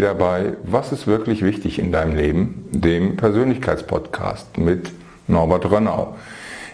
wieder 0.00 0.14
bei 0.14 0.54
Was 0.62 0.92
ist 0.92 1.06
wirklich 1.06 1.42
wichtig 1.42 1.78
in 1.78 1.92
deinem 1.92 2.16
Leben, 2.16 2.66
dem 2.70 3.18
Persönlichkeitspodcast 3.18 4.56
mit 4.56 4.90
Norbert 5.28 5.70
Rönnau. 5.70 6.16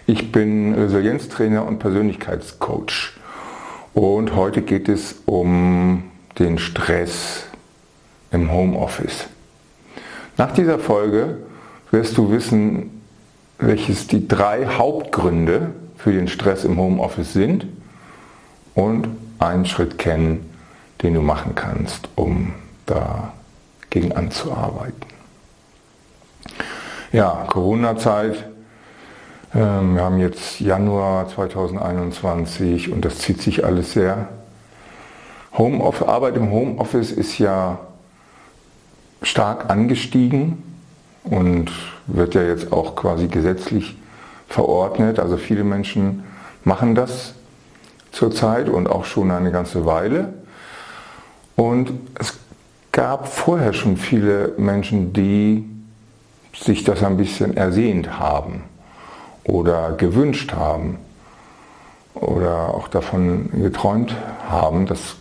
Ich 0.05 0.31
bin 0.31 0.73
Resilienztrainer 0.73 1.67
und 1.67 1.79
Persönlichkeitscoach 1.79 3.17
und 3.93 4.33
heute 4.33 4.61
geht 4.61 4.87
es 4.87 5.23
um 5.25 6.03
den 6.39 6.57
Stress 6.57 7.43
im 8.31 8.49
Homeoffice. 8.49 9.27
Nach 10.37 10.53
dieser 10.53 10.79
Folge 10.79 11.39
wirst 11.91 12.17
du 12.17 12.31
wissen, 12.31 13.01
welches 13.59 14.07
die 14.07 14.25
drei 14.25 14.67
Hauptgründe 14.67 15.71
für 15.97 16.13
den 16.13 16.29
Stress 16.29 16.63
im 16.63 16.77
Homeoffice 16.77 17.33
sind 17.33 17.65
und 18.73 19.09
einen 19.37 19.65
Schritt 19.65 19.97
kennen, 19.97 20.49
den 21.03 21.13
du 21.13 21.21
machen 21.21 21.55
kannst, 21.55 22.07
um 22.15 22.53
dagegen 22.87 24.13
anzuarbeiten. 24.13 25.05
Ja, 27.11 27.45
Corona-Zeit. 27.47 28.45
Ähm, 29.55 29.95
wir 29.95 30.03
haben 30.03 30.17
jetzt 30.17 30.59
Januar 30.59 31.29
2021 31.29 32.91
und 32.91 33.05
das 33.05 33.19
zieht 33.19 33.41
sich 33.41 33.63
alles 33.63 33.93
sehr. 33.93 34.27
Homeoffice, 35.57 36.07
Arbeit 36.07 36.35
im 36.35 36.51
Homeoffice 36.51 37.11
ist 37.11 37.37
ja 37.37 37.79
stark 39.21 39.69
angestiegen 39.69 40.63
und 41.23 41.71
wird 42.07 42.35
ja 42.35 42.43
jetzt 42.43 42.71
auch 42.71 42.95
quasi 42.95 43.27
gesetzlich 43.27 43.97
verordnet. 44.47 45.19
Also 45.19 45.37
viele 45.37 45.63
Menschen 45.63 46.23
machen 46.63 46.95
das 46.95 47.33
zurzeit 48.11 48.69
und 48.69 48.87
auch 48.87 49.05
schon 49.05 49.31
eine 49.31 49.51
ganze 49.51 49.85
Weile. 49.85 50.33
Und 51.55 51.91
es 52.19 52.37
gab 52.97 53.27
vorher 53.27 53.73
schon 53.73 53.95
viele 53.95 54.55
Menschen, 54.57 55.13
die 55.13 55.63
sich 56.55 56.83
das 56.83 57.03
ein 57.03 57.15
bisschen 57.15 57.55
ersehnt 57.55 58.19
haben 58.19 58.63
oder 59.43 59.91
gewünscht 59.91 60.53
haben 60.53 60.97
oder 62.15 62.73
auch 62.73 62.87
davon 62.87 63.51
geträumt 63.61 64.15
haben. 64.49 64.87
Das 64.87 65.15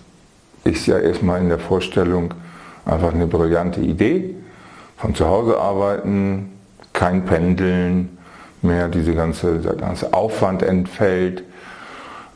ist 0.65 0.87
ja 0.87 0.99
erstmal 0.99 1.43
in 1.43 1.51
der 1.51 1.59
Vorstellung 1.59 2.33
einfach 2.87 3.13
eine 3.13 3.27
brillante 3.27 3.83
Idee. 3.83 4.35
Von 4.97 5.15
zu 5.15 5.27
Hause 5.27 5.59
arbeiten, 5.61 6.53
kein 6.95 7.27
Pendeln 7.27 8.17
mehr, 8.63 8.89
diese 8.89 9.15
ganze, 9.15 9.59
der 9.59 9.75
ganze 9.75 10.15
Aufwand 10.15 10.63
entfällt 10.63 11.45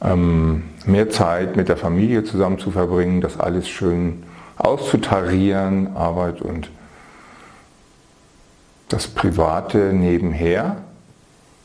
ähm, 0.03 0.65
mehr 0.85 1.09
Zeit 1.09 1.57
mit 1.57 1.71
der 1.71 1.79
Familie 1.79 2.25
zusammen 2.25 2.59
zu 2.59 2.71
verbringen, 2.71 3.23
das 3.23 3.41
alles 3.41 3.71
schön 3.71 4.25
auszutarieren, 4.61 5.97
Arbeit 5.97 6.43
und 6.43 6.71
das 8.89 9.07
Private 9.07 9.93
nebenher 9.93 10.77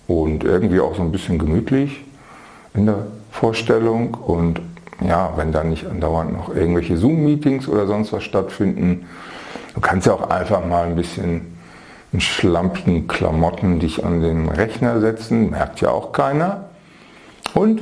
und 0.08 0.44
irgendwie 0.44 0.80
auch 0.80 0.96
so 0.96 1.02
ein 1.02 1.12
bisschen 1.12 1.40
gemütlich 1.40 2.04
in 2.74 2.86
der 2.86 3.08
Vorstellung 3.32 4.14
und 4.14 4.62
ja, 5.06 5.34
wenn 5.36 5.52
dann 5.52 5.70
nicht 5.70 5.86
andauernd 5.88 6.34
noch 6.34 6.56
irgendwelche 6.56 6.98
Zoom-Meetings 6.98 7.68
oder 7.68 7.86
sonst 7.86 8.14
was 8.14 8.24
stattfinden, 8.24 9.08
du 9.74 9.82
kannst 9.82 10.08
ja 10.08 10.14
auch 10.14 10.30
einfach 10.30 10.66
mal 10.66 10.86
ein 10.86 10.96
bisschen 10.96 11.58
in 12.14 12.22
schlampigen 12.22 13.08
Klamotten 13.08 13.80
dich 13.80 14.06
an 14.06 14.22
den 14.22 14.48
Rechner 14.48 15.02
setzen, 15.02 15.50
merkt 15.50 15.82
ja 15.82 15.90
auch 15.90 16.14
keiner. 16.14 16.70
Und 17.54 17.82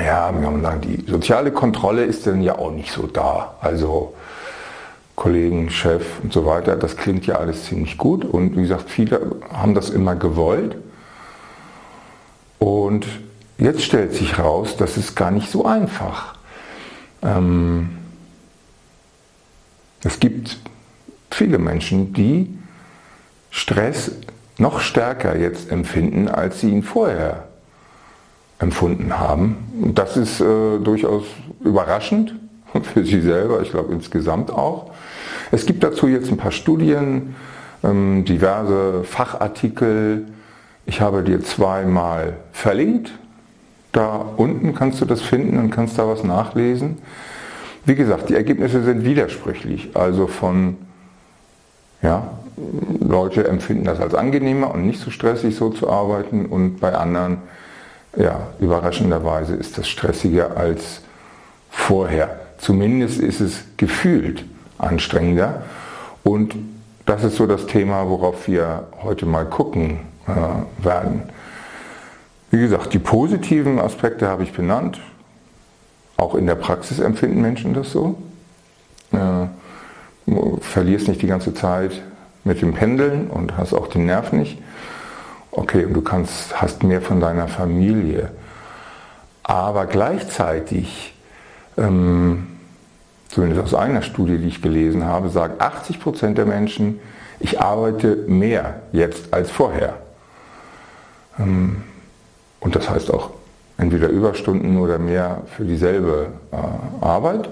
ja, 0.00 0.32
wie 0.36 0.42
kann 0.42 0.80
die 0.80 1.04
soziale 1.10 1.52
Kontrolle 1.52 2.04
ist 2.04 2.26
dann 2.26 2.42
ja 2.42 2.58
auch 2.58 2.70
nicht 2.70 2.90
so 2.90 3.06
da. 3.06 3.54
Also 3.60 4.14
Kollegen, 5.16 5.70
Chef 5.70 6.20
und 6.22 6.32
so 6.32 6.46
weiter, 6.46 6.76
das 6.76 6.96
klingt 6.96 7.26
ja 7.26 7.36
alles 7.36 7.64
ziemlich 7.64 7.98
gut. 7.98 8.24
Und 8.24 8.56
wie 8.56 8.62
gesagt, 8.62 8.88
viele 8.88 9.36
haben 9.52 9.74
das 9.74 9.90
immer 9.90 10.14
gewollt. 10.14 10.76
Und 12.58 13.06
jetzt 13.58 13.82
stellt 13.82 14.14
sich 14.14 14.38
raus, 14.38 14.76
das 14.76 14.96
ist 14.96 15.16
gar 15.16 15.30
nicht 15.30 15.50
so 15.50 15.64
einfach. 15.64 16.36
Ähm, 17.22 17.98
es 20.04 20.20
gibt 20.20 20.58
viele 21.30 21.58
Menschen, 21.58 22.12
die 22.12 22.56
Stress 23.50 24.12
noch 24.58 24.80
stärker 24.80 25.36
jetzt 25.36 25.70
empfinden, 25.70 26.28
als 26.28 26.60
sie 26.60 26.70
ihn 26.70 26.82
vorher 26.82 27.47
empfunden 28.58 29.18
haben. 29.18 29.92
Das 29.94 30.16
ist 30.16 30.40
äh, 30.40 30.78
durchaus 30.78 31.24
überraschend 31.64 32.34
für 32.82 33.04
Sie 33.04 33.20
selber, 33.20 33.60
ich 33.62 33.70
glaube 33.70 33.92
insgesamt 33.92 34.50
auch. 34.50 34.90
Es 35.50 35.66
gibt 35.66 35.82
dazu 35.82 36.08
jetzt 36.08 36.30
ein 36.30 36.36
paar 36.36 36.52
Studien, 36.52 37.34
ähm, 37.82 38.24
diverse 38.24 39.04
Fachartikel. 39.04 40.26
Ich 40.86 41.00
habe 41.00 41.22
dir 41.22 41.42
zweimal 41.42 42.36
verlinkt. 42.52 43.12
Da 43.92 44.24
unten 44.36 44.74
kannst 44.74 45.00
du 45.00 45.04
das 45.04 45.22
finden 45.22 45.58
und 45.58 45.70
kannst 45.70 45.98
da 45.98 46.06
was 46.06 46.22
nachlesen. 46.22 46.98
Wie 47.84 47.94
gesagt, 47.94 48.28
die 48.28 48.34
Ergebnisse 48.34 48.82
sind 48.82 49.04
widersprüchlich. 49.04 49.90
Also 49.94 50.26
von, 50.26 50.76
ja, 52.02 52.32
Leute 53.00 53.46
empfinden 53.48 53.84
das 53.84 54.00
als 54.00 54.14
angenehmer 54.14 54.74
und 54.74 54.86
nicht 54.86 55.00
so 55.00 55.10
stressig 55.10 55.56
so 55.56 55.70
zu 55.70 55.88
arbeiten 55.88 56.46
und 56.46 56.80
bei 56.80 56.94
anderen 56.94 57.38
ja, 58.18 58.48
überraschenderweise 58.58 59.54
ist 59.54 59.78
das 59.78 59.88
stressiger 59.88 60.56
als 60.56 61.02
vorher. 61.70 62.40
Zumindest 62.58 63.20
ist 63.20 63.40
es 63.40 63.64
gefühlt 63.76 64.44
anstrengender. 64.76 65.62
Und 66.24 66.56
das 67.06 67.22
ist 67.24 67.36
so 67.36 67.46
das 67.46 67.66
Thema, 67.66 68.08
worauf 68.08 68.48
wir 68.48 68.88
heute 69.02 69.24
mal 69.24 69.46
gucken 69.46 70.00
äh, 70.26 70.84
werden. 70.84 71.22
Wie 72.50 72.58
gesagt, 72.58 72.92
die 72.92 72.98
positiven 72.98 73.78
Aspekte 73.78 74.26
habe 74.26 74.42
ich 74.42 74.52
benannt. 74.52 75.00
Auch 76.16 76.34
in 76.34 76.46
der 76.46 76.56
Praxis 76.56 76.98
empfinden 76.98 77.40
Menschen 77.40 77.72
das 77.72 77.92
so. 77.92 78.16
Äh, 79.12 79.46
verlierst 80.60 81.06
nicht 81.08 81.22
die 81.22 81.28
ganze 81.28 81.54
Zeit 81.54 82.02
mit 82.42 82.60
dem 82.60 82.74
Pendeln 82.74 83.28
und 83.28 83.56
hast 83.56 83.74
auch 83.74 83.86
den 83.86 84.06
Nerv 84.06 84.32
nicht. 84.32 84.58
Okay, 85.50 85.86
du 85.90 86.02
kannst, 86.02 86.60
hast 86.60 86.82
mehr 86.82 87.00
von 87.00 87.20
deiner 87.20 87.48
Familie. 87.48 88.30
Aber 89.42 89.86
gleichzeitig, 89.86 91.14
ähm, 91.76 92.48
zumindest 93.28 93.62
aus 93.62 93.74
einer 93.74 94.02
Studie, 94.02 94.38
die 94.38 94.48
ich 94.48 94.62
gelesen 94.62 95.04
habe, 95.04 95.30
sagen 95.30 95.54
80 95.58 96.00
Prozent 96.00 96.38
der 96.38 96.46
Menschen, 96.46 97.00
ich 97.40 97.60
arbeite 97.60 98.16
mehr 98.26 98.80
jetzt 98.92 99.32
als 99.32 99.50
vorher. 99.50 99.94
Ähm, 101.38 101.82
und 102.60 102.76
das 102.76 102.90
heißt 102.90 103.12
auch 103.12 103.30
entweder 103.78 104.08
Überstunden 104.08 104.78
oder 104.78 104.98
mehr 104.98 105.42
für 105.56 105.64
dieselbe 105.64 106.28
äh, 106.52 107.04
Arbeit. 107.04 107.48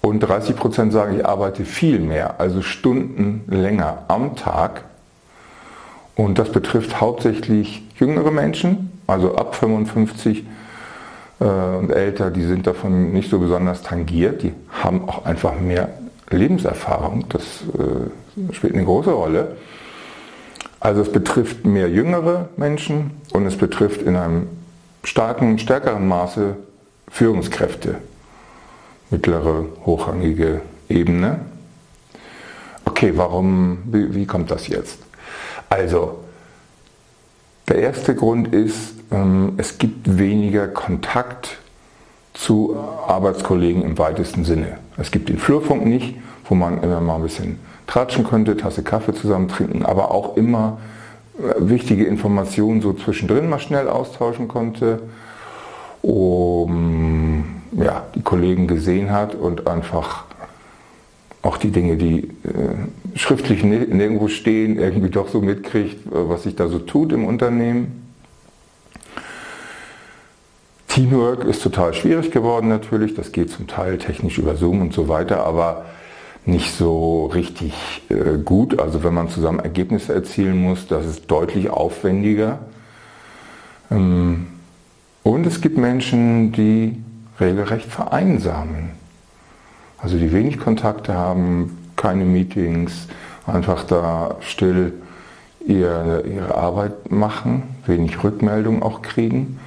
Und 0.00 0.18
30 0.18 0.56
Prozent 0.56 0.92
sagen, 0.92 1.16
ich 1.16 1.24
arbeite 1.24 1.64
viel 1.64 2.00
mehr, 2.00 2.40
also 2.40 2.60
Stunden 2.60 3.44
länger 3.46 3.98
am 4.08 4.34
Tag 4.34 4.82
und 6.14 6.38
das 6.38 6.52
betrifft 6.52 7.00
hauptsächlich 7.00 7.82
jüngere 7.98 8.30
Menschen, 8.30 8.92
also 9.06 9.34
ab 9.34 9.54
55 9.54 10.44
äh, 11.40 11.44
und 11.44 11.90
älter, 11.90 12.30
die 12.30 12.44
sind 12.44 12.66
davon 12.66 13.12
nicht 13.12 13.30
so 13.30 13.38
besonders 13.38 13.82
tangiert, 13.82 14.42
die 14.42 14.52
haben 14.70 15.08
auch 15.08 15.24
einfach 15.24 15.58
mehr 15.58 15.88
Lebenserfahrung, 16.30 17.26
das 17.28 17.42
äh, 17.78 18.54
spielt 18.54 18.74
eine 18.74 18.84
große 18.84 19.10
Rolle. 19.10 19.56
Also 20.80 21.02
es 21.02 21.12
betrifft 21.12 21.64
mehr 21.64 21.88
jüngere 21.88 22.48
Menschen 22.56 23.12
und 23.32 23.46
es 23.46 23.56
betrifft 23.56 24.02
in 24.02 24.16
einem 24.16 24.48
starken, 25.04 25.58
stärkeren 25.58 26.08
Maße 26.08 26.56
Führungskräfte, 27.08 27.96
mittlere, 29.10 29.66
hochrangige 29.84 30.62
Ebene. 30.88 31.40
Okay, 32.84 33.12
warum, 33.16 33.78
wie, 33.86 34.14
wie 34.14 34.26
kommt 34.26 34.50
das 34.50 34.66
jetzt? 34.68 34.98
Also, 35.72 36.18
der 37.66 37.76
erste 37.76 38.14
Grund 38.14 38.48
ist, 38.48 38.92
ähm, 39.10 39.54
es 39.56 39.78
gibt 39.78 40.18
weniger 40.18 40.68
Kontakt 40.68 41.56
zu 42.34 42.76
Arbeitskollegen 43.06 43.80
im 43.80 43.96
weitesten 43.96 44.44
Sinne. 44.44 44.76
Es 44.98 45.10
gibt 45.10 45.30
den 45.30 45.38
Flurfunk 45.38 45.86
nicht, 45.86 46.14
wo 46.44 46.54
man 46.54 46.82
immer 46.82 47.00
mal 47.00 47.16
ein 47.16 47.22
bisschen 47.22 47.58
tratschen 47.86 48.24
könnte, 48.24 48.58
Tasse 48.58 48.82
Kaffee 48.82 49.14
zusammen 49.14 49.48
trinken, 49.48 49.86
aber 49.86 50.10
auch 50.10 50.36
immer 50.36 50.76
äh, 51.38 51.54
wichtige 51.56 52.04
Informationen 52.04 52.82
so 52.82 52.92
zwischendrin 52.92 53.48
mal 53.48 53.58
schnell 53.58 53.88
austauschen 53.88 54.48
konnte, 54.48 55.00
um 56.02 57.62
ja, 57.72 58.02
die 58.14 58.20
Kollegen 58.20 58.66
gesehen 58.66 59.10
hat 59.10 59.34
und 59.34 59.66
einfach 59.66 60.26
auch 61.42 61.56
die 61.56 61.70
Dinge, 61.70 61.96
die 61.96 62.28
äh, 62.44 63.16
schriftlich 63.16 63.64
nirgendwo 63.64 64.28
stehen, 64.28 64.78
irgendwie 64.78 65.10
doch 65.10 65.28
so 65.28 65.40
mitkriegt, 65.40 66.06
äh, 66.06 66.10
was 66.12 66.44
sich 66.44 66.56
da 66.56 66.68
so 66.68 66.78
tut 66.78 67.12
im 67.12 67.24
Unternehmen. 67.24 68.02
Teamwork 70.86 71.44
ist 71.44 71.62
total 71.62 71.94
schwierig 71.94 72.30
geworden 72.30 72.68
natürlich, 72.68 73.14
das 73.14 73.32
geht 73.32 73.50
zum 73.50 73.66
Teil 73.66 73.98
technisch 73.98 74.38
über 74.38 74.56
Zoom 74.56 74.82
und 74.82 74.92
so 74.92 75.08
weiter, 75.08 75.44
aber 75.44 75.86
nicht 76.44 76.72
so 76.72 77.26
richtig 77.26 77.72
äh, 78.08 78.38
gut. 78.44 78.78
Also 78.78 79.02
wenn 79.02 79.14
man 79.14 79.28
zusammen 79.28 79.58
Ergebnisse 79.58 80.14
erzielen 80.14 80.58
muss, 80.58 80.86
das 80.86 81.06
ist 81.06 81.30
deutlich 81.30 81.70
aufwendiger. 81.70 82.60
Ähm, 83.90 84.48
und 85.22 85.46
es 85.46 85.60
gibt 85.60 85.78
Menschen, 85.78 86.52
die 86.52 86.96
regelrecht 87.40 87.86
vereinsamen. 87.86 89.01
Also 90.02 90.18
die 90.18 90.32
wenig 90.32 90.58
Kontakte 90.58 91.14
haben, 91.14 91.78
keine 91.96 92.24
Meetings, 92.24 93.06
einfach 93.46 93.84
da 93.84 94.36
still 94.40 94.92
ihre, 95.64 96.22
ihre 96.22 96.54
Arbeit 96.56 97.12
machen, 97.12 97.76
wenig 97.86 98.22
Rückmeldung 98.24 98.82
auch 98.82 99.02
kriegen. 99.02 99.60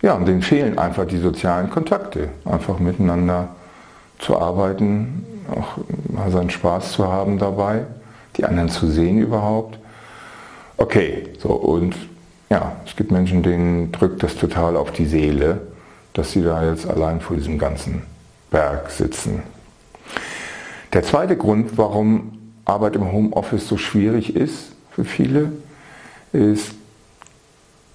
Ja, 0.00 0.14
und 0.14 0.26
denen 0.26 0.40
fehlen 0.40 0.78
einfach 0.78 1.06
die 1.06 1.18
sozialen 1.18 1.68
Kontakte, 1.68 2.30
einfach 2.46 2.78
miteinander 2.78 3.48
zu 4.18 4.38
arbeiten, 4.38 5.26
auch 5.50 5.78
mal 6.10 6.30
seinen 6.30 6.48
Spaß 6.48 6.92
zu 6.92 7.06
haben 7.06 7.38
dabei, 7.38 7.84
die 8.38 8.46
anderen 8.46 8.70
zu 8.70 8.86
sehen 8.86 9.18
überhaupt. 9.18 9.78
Okay, 10.78 11.24
so 11.38 11.50
und 11.50 11.94
ja, 12.48 12.72
es 12.86 12.96
gibt 12.96 13.10
Menschen, 13.10 13.42
denen 13.42 13.92
drückt 13.92 14.22
das 14.22 14.36
total 14.36 14.76
auf 14.76 14.90
die 14.90 15.04
Seele, 15.04 15.60
dass 16.14 16.32
sie 16.32 16.42
da 16.42 16.64
jetzt 16.64 16.88
allein 16.88 17.20
vor 17.20 17.36
diesem 17.36 17.58
ganzen 17.58 18.02
Berg 18.50 18.90
sitzen. 18.90 19.42
Der 20.92 21.02
zweite 21.02 21.36
Grund, 21.36 21.78
warum 21.78 22.38
Arbeit 22.64 22.96
im 22.96 23.12
Homeoffice 23.12 23.66
so 23.66 23.76
schwierig 23.76 24.34
ist 24.36 24.72
für 24.90 25.04
viele, 25.04 25.52
ist 26.32 26.72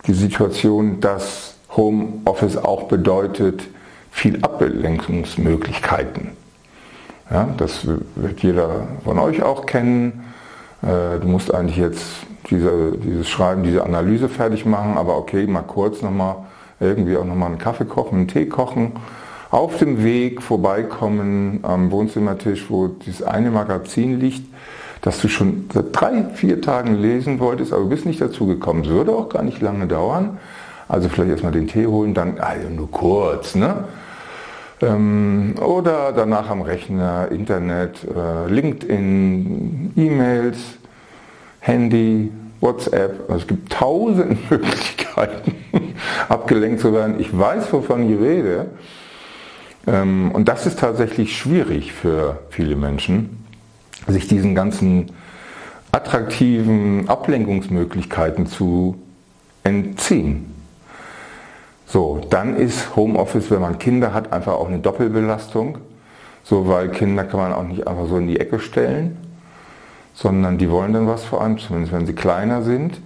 die 0.07 0.13
Situation, 0.13 0.99
dass 1.01 1.55
Homeoffice 1.75 2.57
auch 2.57 2.83
bedeutet 2.83 3.63
viel 4.11 4.41
Ablenkungsmöglichkeiten. 4.41 6.31
Ja, 7.29 7.49
das 7.57 7.85
wird 7.85 8.41
jeder 8.41 8.87
von 9.03 9.19
euch 9.19 9.41
auch 9.43 9.65
kennen. 9.65 10.23
Äh, 10.81 11.19
du 11.19 11.27
musst 11.27 11.53
eigentlich 11.53 11.77
jetzt 11.77 12.03
diese, 12.49 12.93
dieses 12.97 13.27
Schreiben, 13.27 13.63
diese 13.63 13.83
Analyse 13.83 14.29
fertig 14.29 14.65
machen, 14.65 14.97
aber 14.97 15.17
okay, 15.17 15.47
mal 15.47 15.63
kurz 15.63 16.01
nochmal 16.01 16.35
irgendwie 16.79 17.17
auch 17.17 17.25
nochmal 17.25 17.49
einen 17.49 17.57
Kaffee 17.57 17.85
kochen, 17.85 18.19
einen 18.19 18.27
Tee 18.27 18.45
kochen, 18.45 18.93
auf 19.55 19.77
dem 19.77 20.03
Weg 20.03 20.41
vorbeikommen 20.41 21.59
am 21.61 21.89
Wohnzimmertisch, 21.89 22.65
wo 22.67 22.87
dieses 22.87 23.23
eine 23.23 23.51
Magazin 23.51 24.19
liegt, 24.19 24.43
das 25.01 25.21
du 25.21 25.29
schon 25.29 25.69
seit 25.73 25.85
drei, 25.93 26.25
vier 26.33 26.61
Tagen 26.61 26.95
lesen 26.95 27.39
wolltest, 27.39 27.71
aber 27.71 27.83
du 27.83 27.89
bist 27.89 28.05
nicht 28.05 28.19
dazu 28.19 28.47
gekommen. 28.47 28.81
Es 28.81 28.89
würde 28.89 29.13
auch 29.13 29.29
gar 29.29 29.43
nicht 29.43 29.61
lange 29.61 29.87
dauern. 29.87 30.39
Also 30.89 31.07
vielleicht 31.07 31.31
erstmal 31.31 31.53
den 31.53 31.67
Tee 31.67 31.87
holen, 31.87 32.13
dann 32.13 32.37
also 32.37 32.67
nur 32.67 32.91
kurz, 32.91 33.55
ne? 33.55 33.85
Ähm, 34.81 35.55
oder 35.65 36.11
danach 36.11 36.49
am 36.49 36.61
Rechner, 36.61 37.29
Internet, 37.31 37.99
äh, 38.03 38.51
LinkedIn, 38.51 39.93
E-Mails, 39.95 40.57
Handy, 41.61 42.29
WhatsApp. 42.59 43.21
Also 43.29 43.43
es 43.43 43.47
gibt 43.47 43.71
tausend 43.71 44.51
Möglichkeiten, 44.51 45.55
abgelenkt 46.27 46.81
zu 46.81 46.91
werden. 46.91 47.21
Ich 47.21 47.37
weiß, 47.37 47.71
wovon 47.71 48.11
ich 48.11 48.19
rede. 48.19 48.65
Ähm, 49.87 50.31
und 50.31 50.47
das 50.47 50.65
ist 50.65 50.79
tatsächlich 50.79 51.37
schwierig 51.37 51.93
für 51.93 52.39
viele 52.49 52.75
Menschen, 52.75 53.45
sich 54.07 54.27
diesen 54.27 54.55
ganzen 54.55 55.11
attraktiven 55.91 57.07
Ablenkungsmöglichkeiten 57.07 58.47
zu 58.47 58.95
entziehen. 59.63 60.53
So, 61.87 62.21
dann 62.29 62.57
ist 62.57 62.95
Homeoffice, 62.95 63.51
wenn 63.51 63.61
man 63.61 63.79
Kinder 63.79 64.13
hat, 64.13 64.33
einfach 64.33 64.53
auch 64.53 64.67
eine 64.67 64.79
Doppelbelastung. 64.79 65.77
So, 66.43 66.67
weil 66.67 66.89
Kinder 66.89 67.23
kann 67.23 67.39
man 67.39 67.53
auch 67.53 67.63
nicht 67.63 67.87
einfach 67.87 68.07
so 68.07 68.17
in 68.17 68.27
die 68.27 68.39
Ecke 68.39 68.59
stellen, 68.59 69.17
sondern 70.13 70.57
die 70.57 70.69
wollen 70.69 70.93
dann 70.93 71.07
was 71.07 71.23
vor 71.23 71.41
allem, 71.41 71.57
zumindest 71.57 71.93
wenn 71.93 72.05
sie 72.05 72.13
kleiner 72.13 72.61
sind. 72.61 72.99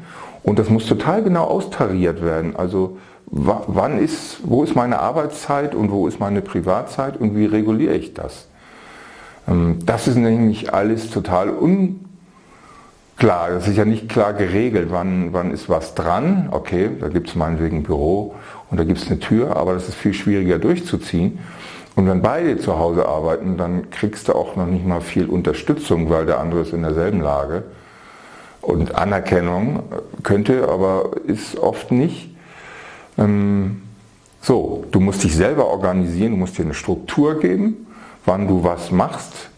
Und 0.43 0.59
das 0.59 0.69
muss 0.69 0.85
total 0.85 1.23
genau 1.23 1.43
austariert 1.43 2.21
werden. 2.21 2.55
Also 2.55 2.97
wann 3.31 3.99
ist, 3.99 4.39
wo 4.43 4.63
ist 4.63 4.75
meine 4.75 4.99
Arbeitszeit 4.99 5.75
und 5.75 5.91
wo 5.91 6.07
ist 6.07 6.19
meine 6.19 6.41
Privatzeit 6.41 7.17
und 7.17 7.35
wie 7.35 7.45
reguliere 7.45 7.95
ich 7.95 8.13
das? 8.13 8.47
Ähm, 9.47 9.79
das 9.85 10.07
ist 10.07 10.15
nämlich 10.15 10.73
alles 10.73 11.09
total 11.09 11.49
unklar. 11.49 11.99
Das 13.51 13.67
ist 13.67 13.77
ja 13.77 13.85
nicht 13.85 14.09
klar 14.09 14.33
geregelt, 14.33 14.89
wann, 14.91 15.33
wann 15.33 15.51
ist 15.51 15.69
was 15.69 15.95
dran. 15.95 16.49
Okay, 16.51 16.89
da 16.99 17.09
gibt 17.09 17.29
es 17.29 17.35
meinetwegen 17.35 17.77
ein 17.77 17.83
Büro 17.83 18.35
und 18.69 18.79
da 18.79 18.83
gibt 18.83 18.99
es 18.99 19.07
eine 19.07 19.19
Tür, 19.19 19.55
aber 19.55 19.73
das 19.73 19.89
ist 19.89 19.95
viel 19.95 20.13
schwieriger 20.13 20.59
durchzuziehen. 20.59 21.39
Und 21.95 22.07
wenn 22.07 22.21
beide 22.21 22.57
zu 22.57 22.79
Hause 22.79 23.07
arbeiten, 23.07 23.57
dann 23.57 23.89
kriegst 23.89 24.29
du 24.29 24.33
auch 24.33 24.55
noch 24.55 24.67
nicht 24.67 24.85
mal 24.85 25.01
viel 25.01 25.25
Unterstützung, 25.25 26.09
weil 26.09 26.25
der 26.25 26.39
andere 26.39 26.61
ist 26.61 26.71
in 26.71 26.81
derselben 26.81 27.19
Lage. 27.19 27.63
Und 28.61 28.95
Anerkennung 28.95 29.83
könnte, 30.23 30.69
aber 30.69 31.11
ist 31.25 31.57
oft 31.57 31.91
nicht. 31.91 32.28
Ähm, 33.19 33.81
so, 34.41 34.85
du 34.91 34.99
musst 34.99 35.23
dich 35.23 35.35
selber 35.35 35.67
organisieren, 35.67 36.31
du 36.31 36.37
musst 36.37 36.57
dir 36.57 36.63
eine 36.63 36.73
Struktur 36.73 37.39
geben, 37.39 37.87
wann 38.25 38.47
du 38.47 38.63
was 38.63 38.91
machst. 38.91 39.49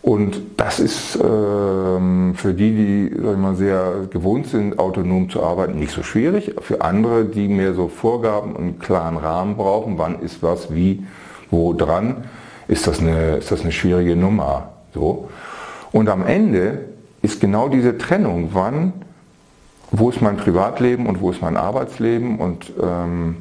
Und 0.00 0.40
das 0.56 0.80
ist 0.80 1.16
ähm, 1.22 2.34
für 2.34 2.54
die, 2.54 2.72
die 2.74 3.16
sag 3.22 3.32
ich 3.32 3.38
mal, 3.38 3.54
sehr 3.54 4.08
gewohnt 4.10 4.48
sind, 4.48 4.78
autonom 4.80 5.30
zu 5.30 5.44
arbeiten, 5.44 5.78
nicht 5.78 5.92
so 5.92 6.02
schwierig. 6.02 6.56
Für 6.60 6.80
andere, 6.80 7.24
die 7.24 7.46
mehr 7.46 7.74
so 7.74 7.86
Vorgaben 7.86 8.52
und 8.56 8.62
einen 8.62 8.78
klaren 8.80 9.16
Rahmen 9.16 9.56
brauchen, 9.56 9.98
wann 9.98 10.18
ist 10.20 10.42
was 10.42 10.74
wie, 10.74 11.04
wo 11.50 11.72
dran, 11.72 12.24
ist 12.66 12.88
das 12.88 12.98
eine, 12.98 13.36
ist 13.36 13.52
das 13.52 13.60
eine 13.60 13.70
schwierige 13.70 14.16
Nummer. 14.16 14.70
So. 14.92 15.28
Und 15.92 16.08
am 16.08 16.26
Ende 16.26 16.86
ist 17.20 17.40
genau 17.40 17.68
diese 17.68 17.96
Trennung, 17.96 18.48
wann 18.54 18.94
wo 19.92 20.08
ist 20.08 20.22
mein 20.22 20.38
Privatleben 20.38 21.06
und 21.06 21.20
wo 21.20 21.30
ist 21.30 21.42
mein 21.42 21.56
Arbeitsleben 21.56 22.38
und 22.38 22.72
ähm, 22.82 23.36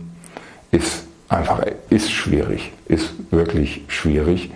ist 0.72 1.06
einfach, 1.30 1.62
ist 1.90 2.12
schwierig, 2.12 2.74
ist 2.88 3.14
wirklich 3.32 3.86
schwierig. 3.88 4.52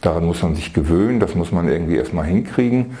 Daran 0.00 0.24
muss 0.24 0.42
man 0.42 0.54
sich 0.54 0.72
gewöhnen, 0.72 1.20
das 1.20 1.34
muss 1.34 1.52
man 1.52 1.68
irgendwie 1.68 1.96
erstmal 1.96 2.24
hinkriegen. 2.24 2.96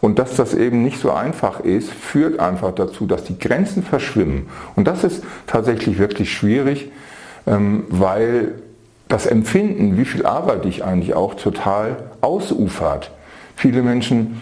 Und 0.00 0.18
dass 0.18 0.34
das 0.34 0.54
eben 0.54 0.82
nicht 0.82 0.98
so 0.98 1.12
einfach 1.12 1.60
ist, 1.60 1.90
führt 1.90 2.40
einfach 2.40 2.74
dazu, 2.74 3.06
dass 3.06 3.24
die 3.24 3.38
Grenzen 3.38 3.82
verschwimmen. 3.82 4.48
Und 4.74 4.88
das 4.88 5.04
ist 5.04 5.22
tatsächlich 5.46 5.98
wirklich 5.98 6.32
schwierig, 6.32 6.90
ähm, 7.46 7.84
weil 7.90 8.54
das 9.08 9.26
Empfinden, 9.26 9.98
wie 9.98 10.06
viel 10.06 10.24
Arbeit 10.24 10.64
ich 10.64 10.84
eigentlich 10.84 11.14
auch 11.14 11.34
total 11.34 11.96
ausufert. 12.22 13.10
Viele 13.56 13.82
Menschen 13.82 14.40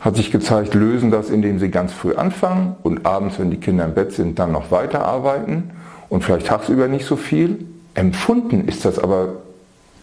hat 0.00 0.16
sich 0.16 0.30
gezeigt, 0.30 0.74
lösen 0.74 1.10
das, 1.10 1.30
indem 1.30 1.58
sie 1.58 1.70
ganz 1.70 1.92
früh 1.92 2.14
anfangen 2.14 2.76
und 2.82 3.04
abends, 3.04 3.38
wenn 3.38 3.50
die 3.50 3.56
Kinder 3.56 3.84
im 3.84 3.94
Bett 3.94 4.12
sind, 4.12 4.38
dann 4.38 4.52
noch 4.52 4.70
weiterarbeiten 4.70 5.70
und 6.08 6.22
vielleicht 6.22 6.46
tagsüber 6.46 6.88
nicht 6.88 7.04
so 7.04 7.16
viel. 7.16 7.66
Empfunden 7.94 8.68
ist 8.68 8.84
das 8.84 8.98
aber 8.98 9.30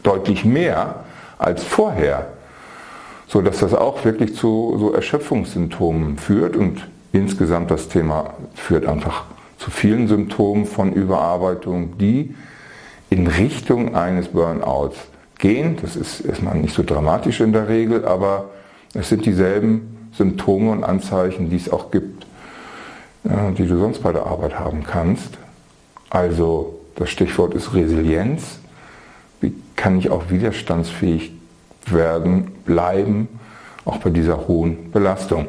deutlich 0.04 0.44
mehr 0.44 1.06
als 1.38 1.64
vorher, 1.64 2.28
so 3.28 3.42
dass 3.42 3.60
das 3.60 3.74
auch 3.74 4.04
wirklich 4.04 4.36
zu 4.36 4.76
so 4.78 4.94
Erschöpfungssymptomen 4.94 6.18
führt 6.18 6.56
und 6.58 6.88
insgesamt 7.14 7.72
das 7.72 7.88
Thema 7.88 8.34
führt 8.54 8.86
einfach 8.86 9.24
zu 9.58 9.72
vielen 9.72 10.08
Symptomen 10.08 10.66
von 10.66 10.92
Überarbeitung, 10.92 11.98
die 11.98 12.36
in 13.10 13.28
Richtung 13.28 13.96
eines 13.96 14.28
Burnouts 14.28 14.98
gehen. 15.40 15.78
Das 15.82 15.96
ist 15.96 16.22
erstmal 16.22 16.56
nicht 16.56 16.76
so 16.76 16.84
dramatisch 16.84 17.40
in 17.40 17.54
der 17.54 17.70
Regel, 17.70 18.06
aber 18.06 18.50
es 18.96 19.10
sind 19.10 19.26
dieselben 19.26 20.10
Symptome 20.14 20.72
und 20.72 20.84
Anzeichen, 20.84 21.50
die 21.50 21.58
es 21.58 21.72
auch 21.72 21.92
gibt, 21.92 22.26
die 23.24 23.68
du 23.68 23.78
sonst 23.78 24.02
bei 24.02 24.12
der 24.12 24.26
Arbeit 24.26 24.58
haben 24.58 24.84
kannst. 24.84 25.38
Also 26.10 26.80
das 26.96 27.10
Stichwort 27.10 27.54
ist 27.54 27.74
Resilienz. 27.74 28.60
Wie 29.42 29.54
kann 29.76 29.98
ich 30.00 30.10
auch 30.10 30.30
widerstandsfähig 30.30 31.34
werden, 31.88 32.52
bleiben, 32.66 33.28
auch 33.84 33.98
bei 33.98 34.10
dieser 34.10 34.48
hohen 34.48 34.92
Belastung? 34.92 35.48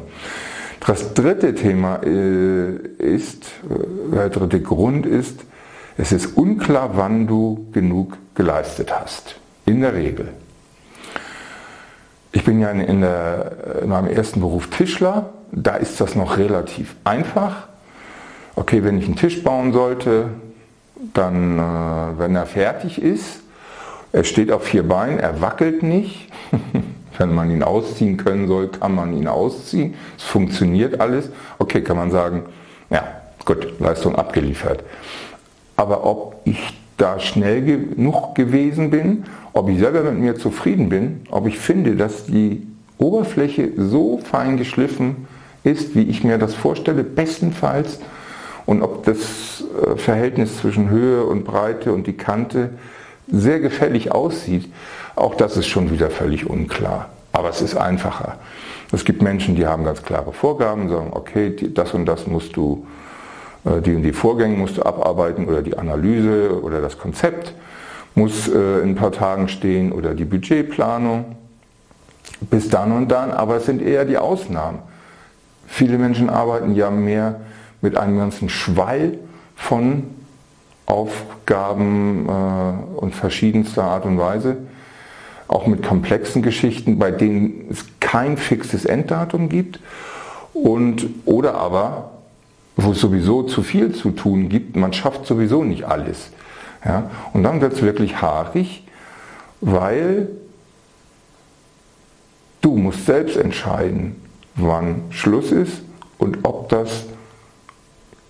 Das 0.85 1.13
dritte 1.13 1.55
Thema 1.55 2.01
äh, 2.03 2.75
ist, 2.97 3.45
äh, 3.69 4.15
der 4.15 4.29
dritte 4.29 4.61
Grund 4.61 5.05
ist, 5.05 5.41
es 5.97 6.11
ist 6.11 6.37
unklar, 6.37 6.91
wann 6.95 7.27
du 7.27 7.67
genug 7.73 8.17
geleistet 8.35 8.97
hast. 8.97 9.35
In 9.65 9.81
der 9.81 9.93
Regel. 9.93 10.29
Bin 12.47 12.61
ja 12.61 12.71
in, 12.71 13.01
der, 13.01 13.51
in 13.81 13.89
meinem 13.89 14.07
ersten 14.07 14.39
Beruf 14.39 14.69
Tischler, 14.69 15.31
da 15.51 15.75
ist 15.75 15.99
das 15.99 16.15
noch 16.15 16.37
relativ 16.37 16.95
einfach. 17.03 17.67
Okay, 18.55 18.85
wenn 18.85 18.97
ich 18.97 19.03
einen 19.03 19.17
Tisch 19.17 19.43
bauen 19.43 19.73
sollte, 19.73 20.29
dann, 21.13 21.59
äh, 21.59 22.19
wenn 22.19 22.37
er 22.37 22.45
fertig 22.45 23.01
ist, 23.01 23.41
er 24.13 24.23
steht 24.23 24.49
auf 24.53 24.63
vier 24.63 24.87
Beinen, 24.87 25.19
er 25.19 25.41
wackelt 25.41 25.83
nicht. 25.83 26.31
wenn 27.17 27.35
man 27.35 27.51
ihn 27.51 27.63
ausziehen 27.63 28.15
können 28.15 28.47
soll, 28.47 28.69
kann 28.69 28.95
man 28.95 29.11
ihn 29.11 29.27
ausziehen. 29.27 29.95
Es 30.17 30.23
funktioniert 30.23 31.01
alles. 31.01 31.29
Okay, 31.59 31.81
kann 31.81 31.97
man 31.97 32.11
sagen, 32.11 32.43
ja, 32.89 33.03
gut, 33.43 33.77
Leistung 33.81 34.15
abgeliefert. 34.15 34.85
Aber 35.75 36.05
ob 36.05 36.39
ich 36.45 36.73
da 36.97 37.19
schnell 37.19 37.63
genug 37.63 38.35
gewesen 38.35 38.89
bin, 38.89 39.25
ob 39.53 39.69
ich 39.69 39.79
selber 39.79 40.03
mit 40.03 40.19
mir 40.19 40.35
zufrieden 40.35 40.89
bin, 40.89 41.21
ob 41.29 41.47
ich 41.47 41.57
finde, 41.57 41.95
dass 41.95 42.25
die 42.25 42.65
Oberfläche 42.97 43.71
so 43.77 44.19
fein 44.19 44.57
geschliffen 44.57 45.27
ist, 45.63 45.95
wie 45.95 46.03
ich 46.03 46.23
mir 46.23 46.37
das 46.37 46.55
vorstelle, 46.55 47.03
bestenfalls, 47.03 47.99
und 48.67 48.81
ob 48.81 49.05
das 49.05 49.63
äh, 49.63 49.95
Verhältnis 49.95 50.57
zwischen 50.59 50.89
Höhe 50.89 51.23
und 51.23 51.45
Breite 51.45 51.93
und 51.93 52.05
die 52.05 52.13
Kante 52.13 52.71
sehr 53.31 53.59
gefällig 53.59 54.11
aussieht, 54.11 54.71
auch 55.15 55.35
das 55.35 55.57
ist 55.57 55.67
schon 55.67 55.89
wieder 55.89 56.09
völlig 56.09 56.47
unklar. 56.49 57.09
Aber 57.31 57.49
es 57.49 57.61
ist 57.61 57.75
einfacher. 57.75 58.35
Es 58.91 59.05
gibt 59.05 59.21
Menschen, 59.21 59.55
die 59.55 59.65
haben 59.65 59.83
ganz 59.83 60.03
klare 60.03 60.33
Vorgaben, 60.33 60.89
sagen, 60.89 61.11
okay, 61.11 61.55
das 61.73 61.93
und 61.93 62.05
das 62.05 62.27
musst 62.27 62.55
du, 62.55 62.85
die 63.65 63.95
und 63.95 64.03
die 64.03 64.13
Vorgänge 64.13 64.57
musst 64.57 64.77
du 64.77 64.83
abarbeiten 64.83 65.47
oder 65.47 65.61
die 65.61 65.77
Analyse 65.77 66.61
oder 66.61 66.81
das 66.81 66.97
Konzept 66.97 67.53
muss 68.17 68.47
äh, 68.47 68.79
in 68.79 68.89
ein 68.89 68.95
paar 68.95 69.11
Tagen 69.11 69.47
stehen 69.47 69.91
oder 69.91 70.15
die 70.15 70.25
Budgetplanung 70.25 71.37
bis 72.41 72.69
dann 72.69 72.91
und 72.91 73.09
dann, 73.09 73.31
aber 73.31 73.57
es 73.57 73.65
sind 73.65 73.81
eher 73.81 74.05
die 74.05 74.17
Ausnahmen. 74.17 74.79
Viele 75.67 75.97
Menschen 75.97 76.29
arbeiten 76.29 76.75
ja 76.75 76.89
mehr 76.89 77.41
mit 77.81 77.95
einem 77.95 78.17
ganzen 78.17 78.49
Schwall 78.49 79.17
von 79.55 80.03
Aufgaben 80.87 82.27
äh, 82.27 82.99
und 82.99 83.13
verschiedenster 83.13 83.83
Art 83.83 84.05
und 84.05 84.17
Weise, 84.17 84.57
auch 85.47 85.67
mit 85.67 85.83
komplexen 85.83 86.41
Geschichten, 86.41 86.97
bei 86.97 87.11
denen 87.11 87.67
es 87.69 87.85
kein 87.99 88.37
fixes 88.37 88.85
Enddatum 88.85 89.49
gibt 89.49 89.79
und 90.53 91.07
oder 91.25 91.55
aber 91.55 92.16
wo 92.77 92.91
es 92.91 93.01
sowieso 93.01 93.43
zu 93.43 93.63
viel 93.63 93.93
zu 93.93 94.11
tun 94.11 94.49
gibt, 94.49 94.75
man 94.75 94.93
schafft 94.93 95.25
sowieso 95.25 95.63
nicht 95.63 95.83
alles. 95.83 96.29
Ja? 96.85 97.09
Und 97.33 97.43
dann 97.43 97.59
wird 97.59 97.73
es 97.73 97.81
wirklich 97.81 98.21
haarig, 98.21 98.83
weil 99.59 100.29
du 102.61 102.77
musst 102.77 103.05
selbst 103.07 103.35
entscheiden, 103.35 104.15
wann 104.55 105.01
Schluss 105.09 105.51
ist 105.51 105.81
und 106.19 106.39
ob 106.43 106.69
das 106.69 107.05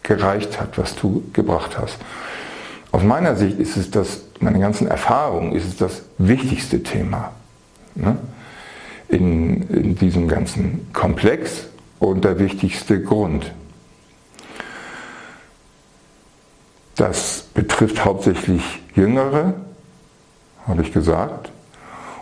gereicht 0.03 0.59
hat, 0.59 0.77
was 0.77 0.95
du 0.95 1.23
gebracht 1.33 1.77
hast. 1.77 1.97
Aus 2.93 3.03
meiner 3.03 3.35
Sicht 3.35 3.59
ist 3.59 3.75
es 3.75 3.91
das, 3.91 4.21
meine 4.39 4.59
ganzen 4.59 4.87
Erfahrungen, 4.87 5.51
ist 5.51 5.67
es 5.67 5.75
das 5.75 6.03
wichtigste 6.17 6.81
Thema 6.83 7.31
ne? 7.95 8.17
in, 9.09 9.63
in 9.63 9.95
diesem 9.95 10.29
ganzen 10.29 10.87
Komplex 10.93 11.65
und 11.99 12.23
der 12.23 12.39
wichtigste 12.39 13.01
Grund. 13.01 13.51
Das 16.97 17.43
betrifft 17.53 18.03
hauptsächlich 18.03 18.63
Jüngere, 18.95 19.53
habe 20.67 20.81
ich 20.81 20.91
gesagt. 20.91 21.51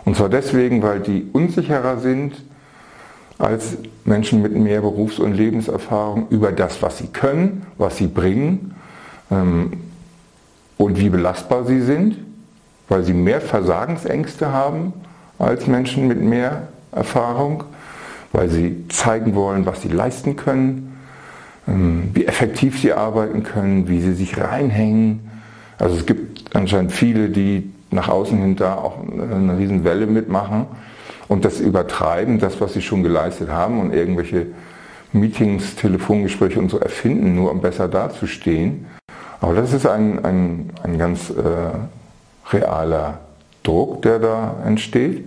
Und 0.04 0.16
zwar 0.16 0.28
deswegen, 0.28 0.82
weil 0.82 1.00
die 1.00 1.26
unsicherer 1.32 1.98
sind, 1.98 2.34
als 3.38 3.78
Menschen 4.04 4.42
mit 4.42 4.54
mehr 4.54 4.82
Berufs- 4.82 5.18
und 5.18 5.32
Lebenserfahrung 5.32 6.28
über 6.28 6.52
das, 6.52 6.82
was 6.82 6.98
sie 6.98 7.08
können, 7.08 7.66
was 7.78 7.96
sie 7.96 8.06
bringen 8.06 8.74
ähm, 9.30 9.72
und 10.76 10.98
wie 10.98 11.08
belastbar 11.08 11.64
sie 11.64 11.80
sind, 11.80 12.18
weil 12.88 13.02
sie 13.02 13.14
mehr 13.14 13.40
Versagensängste 13.40 14.52
haben 14.52 14.92
als 15.38 15.66
Menschen 15.66 16.06
mit 16.06 16.20
mehr 16.20 16.68
Erfahrung, 16.92 17.64
weil 18.32 18.48
sie 18.48 18.86
zeigen 18.88 19.34
wollen, 19.34 19.66
was 19.66 19.82
sie 19.82 19.88
leisten 19.88 20.36
können, 20.36 20.95
wie 21.66 22.26
effektiv 22.26 22.80
sie 22.80 22.92
arbeiten 22.92 23.42
können, 23.42 23.88
wie 23.88 24.00
sie 24.00 24.14
sich 24.14 24.38
reinhängen. 24.38 25.30
Also 25.78 25.96
es 25.96 26.06
gibt 26.06 26.54
anscheinend 26.54 26.92
viele, 26.92 27.28
die 27.28 27.70
nach 27.90 28.08
außen 28.08 28.38
hin 28.38 28.56
da 28.56 28.76
auch 28.76 28.98
eine 29.00 29.58
Riesenwelle 29.58 30.06
mitmachen 30.06 30.66
und 31.28 31.44
das 31.44 31.60
Übertreiben, 31.60 32.38
das, 32.38 32.60
was 32.60 32.74
sie 32.74 32.82
schon 32.82 33.02
geleistet 33.02 33.50
haben 33.50 33.80
und 33.80 33.92
irgendwelche 33.92 34.46
Meetings, 35.12 35.76
Telefongespräche 35.76 36.58
und 36.58 36.70
so 36.70 36.78
erfinden, 36.78 37.34
nur 37.34 37.50
um 37.50 37.60
besser 37.60 37.88
dazustehen. 37.88 38.86
Aber 39.40 39.54
das 39.54 39.72
ist 39.72 39.86
ein, 39.86 40.24
ein, 40.24 40.70
ein 40.82 40.98
ganz 40.98 41.30
äh, 41.30 42.52
realer 42.52 43.18
Druck, 43.62 44.02
der 44.02 44.18
da 44.18 44.56
entsteht. 44.64 45.24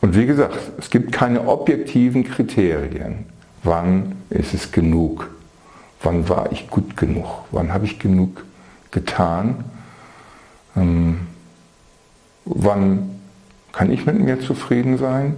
Und 0.00 0.16
wie 0.16 0.26
gesagt, 0.26 0.56
es 0.78 0.90
gibt 0.90 1.12
keine 1.12 1.46
objektiven 1.46 2.24
Kriterien. 2.24 3.26
Wann 3.62 4.16
ist 4.30 4.54
es 4.54 4.72
genug? 4.72 5.30
Wann 6.02 6.28
war 6.28 6.50
ich 6.50 6.68
gut 6.68 6.96
genug? 6.96 7.26
Wann 7.50 7.72
habe 7.72 7.84
ich 7.84 7.98
genug 7.98 8.44
getan? 8.90 9.64
Ähm, 10.76 11.26
wann 12.44 13.20
kann 13.72 13.90
ich 13.90 14.04
mit 14.04 14.18
mir 14.18 14.40
zufrieden 14.40 14.98
sein 14.98 15.36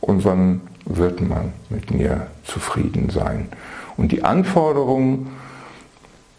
und 0.00 0.24
wann 0.24 0.60
wird 0.84 1.20
man 1.20 1.52
mit 1.70 1.90
mir 1.90 2.28
zufrieden 2.44 3.10
sein? 3.10 3.48
Und 3.96 4.12
die 4.12 4.22
Anforderungen, 4.22 5.30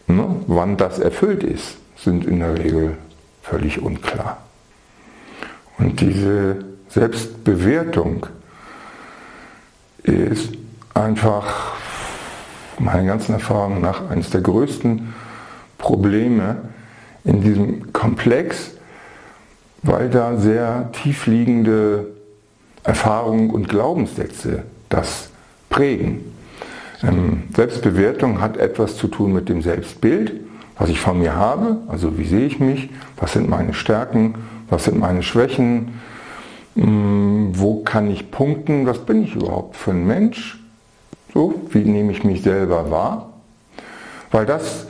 ne, 0.07 0.35
wann 0.45 0.77
das 0.77 0.99
erfüllt 0.99 1.43
ist, 1.43 1.77
sind 1.97 2.25
in 2.25 2.39
der 2.39 2.57
Regel 2.57 2.97
völlig 3.41 3.81
unklar. 3.81 4.37
Und 5.77 5.99
diese 5.99 6.63
Selbstbewertung 6.89 8.27
ist 10.03 10.53
einfach 10.97 11.73
meiner 12.79 13.03
ganzen 13.03 13.33
Erfahrung 13.33 13.81
nach 13.81 14.09
eines 14.09 14.29
der 14.29 14.41
größten 14.41 15.13
Probleme 15.77 16.57
in 17.23 17.41
diesem 17.41 17.93
Komplex 17.93 18.77
weil 19.83 20.09
da 20.09 20.37
sehr 20.37 20.91
tiefliegende 20.91 22.07
Erfahrungen 22.83 23.49
und 23.49 23.69
Glaubenssätze 23.69 24.63
das 24.89 25.29
prägen. 25.69 26.33
Ähm, 27.03 27.43
Selbstbewertung 27.55 28.41
hat 28.41 28.57
etwas 28.57 28.97
zu 28.97 29.07
tun 29.07 29.33
mit 29.33 29.49
dem 29.49 29.61
Selbstbild, 29.61 30.33
was 30.77 30.89
ich 30.89 30.99
von 30.99 31.19
mir 31.19 31.35
habe, 31.35 31.77
also 31.87 32.17
wie 32.17 32.25
sehe 32.25 32.45
ich 32.45 32.59
mich, 32.59 32.89
was 33.17 33.33
sind 33.33 33.49
meine 33.49 33.73
Stärken, 33.73 34.35
was 34.69 34.85
sind 34.85 34.99
meine 34.99 35.23
Schwächen, 35.23 35.99
ähm, 36.75 37.51
wo 37.53 37.83
kann 37.83 38.09
ich 38.09 38.31
punkten, 38.31 38.85
was 38.85 38.99
bin 38.99 39.23
ich 39.23 39.35
überhaupt 39.35 39.75
für 39.75 39.91
ein 39.91 40.05
Mensch, 40.05 40.59
so, 41.33 41.61
wie 41.69 41.79
nehme 41.79 42.11
ich 42.11 42.23
mich 42.23 42.41
selber 42.41 42.89
wahr, 42.89 43.33
weil 44.31 44.45
das 44.45 44.87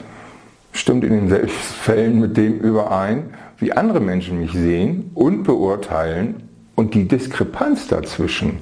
stimmt 0.72 1.04
in 1.04 1.12
den 1.12 1.30
Selbstfällen 1.30 2.20
mit 2.20 2.38
dem 2.38 2.60
überein, 2.60 3.34
wie 3.58 3.72
andere 3.72 4.00
Menschen 4.00 4.40
mich 4.40 4.54
sehen 4.54 5.12
und 5.14 5.44
beurteilen 5.44 6.50
und 6.76 6.94
die 6.94 7.08
Diskrepanz 7.08 7.88
dazwischen 7.88 8.60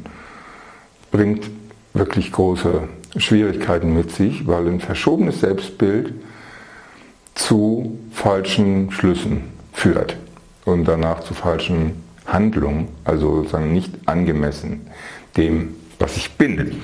bringt 1.12 1.50
wirklich 1.94 2.32
große 2.32 2.88
Schwierigkeiten 3.18 3.94
mit 3.94 4.12
sich, 4.12 4.48
weil 4.48 4.68
ein 4.68 4.80
verschobenes 4.80 5.42
Selbstbild 5.42 6.14
zu 7.36 7.98
falschen 8.12 8.92
Schlüssen 8.92 9.44
führt 9.74 10.18
und 10.64 10.86
danach 10.86 11.22
zu 11.22 11.34
falschen 11.34 12.04
Handlungen, 12.26 12.88
also 13.04 13.38
sozusagen 13.38 13.74
nicht 13.74 13.94
angemessen 14.06 14.88
dem, 15.38 15.76
was 16.00 16.18
ich 16.18 16.32
bin. 16.34 16.82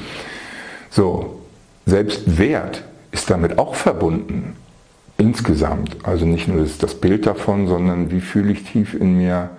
So, 0.91 1.39
Selbstwert 1.85 2.83
ist 3.11 3.29
damit 3.29 3.57
auch 3.57 3.75
verbunden 3.75 4.57
insgesamt. 5.17 5.97
Also 6.03 6.25
nicht 6.25 6.47
nur 6.47 6.61
das, 6.61 6.77
das 6.77 6.95
Bild 6.95 7.25
davon, 7.25 7.67
sondern 7.67 8.11
wie 8.11 8.21
fühle 8.21 8.51
ich 8.51 8.63
tief 8.65 8.93
in 8.93 9.17
mir, 9.17 9.49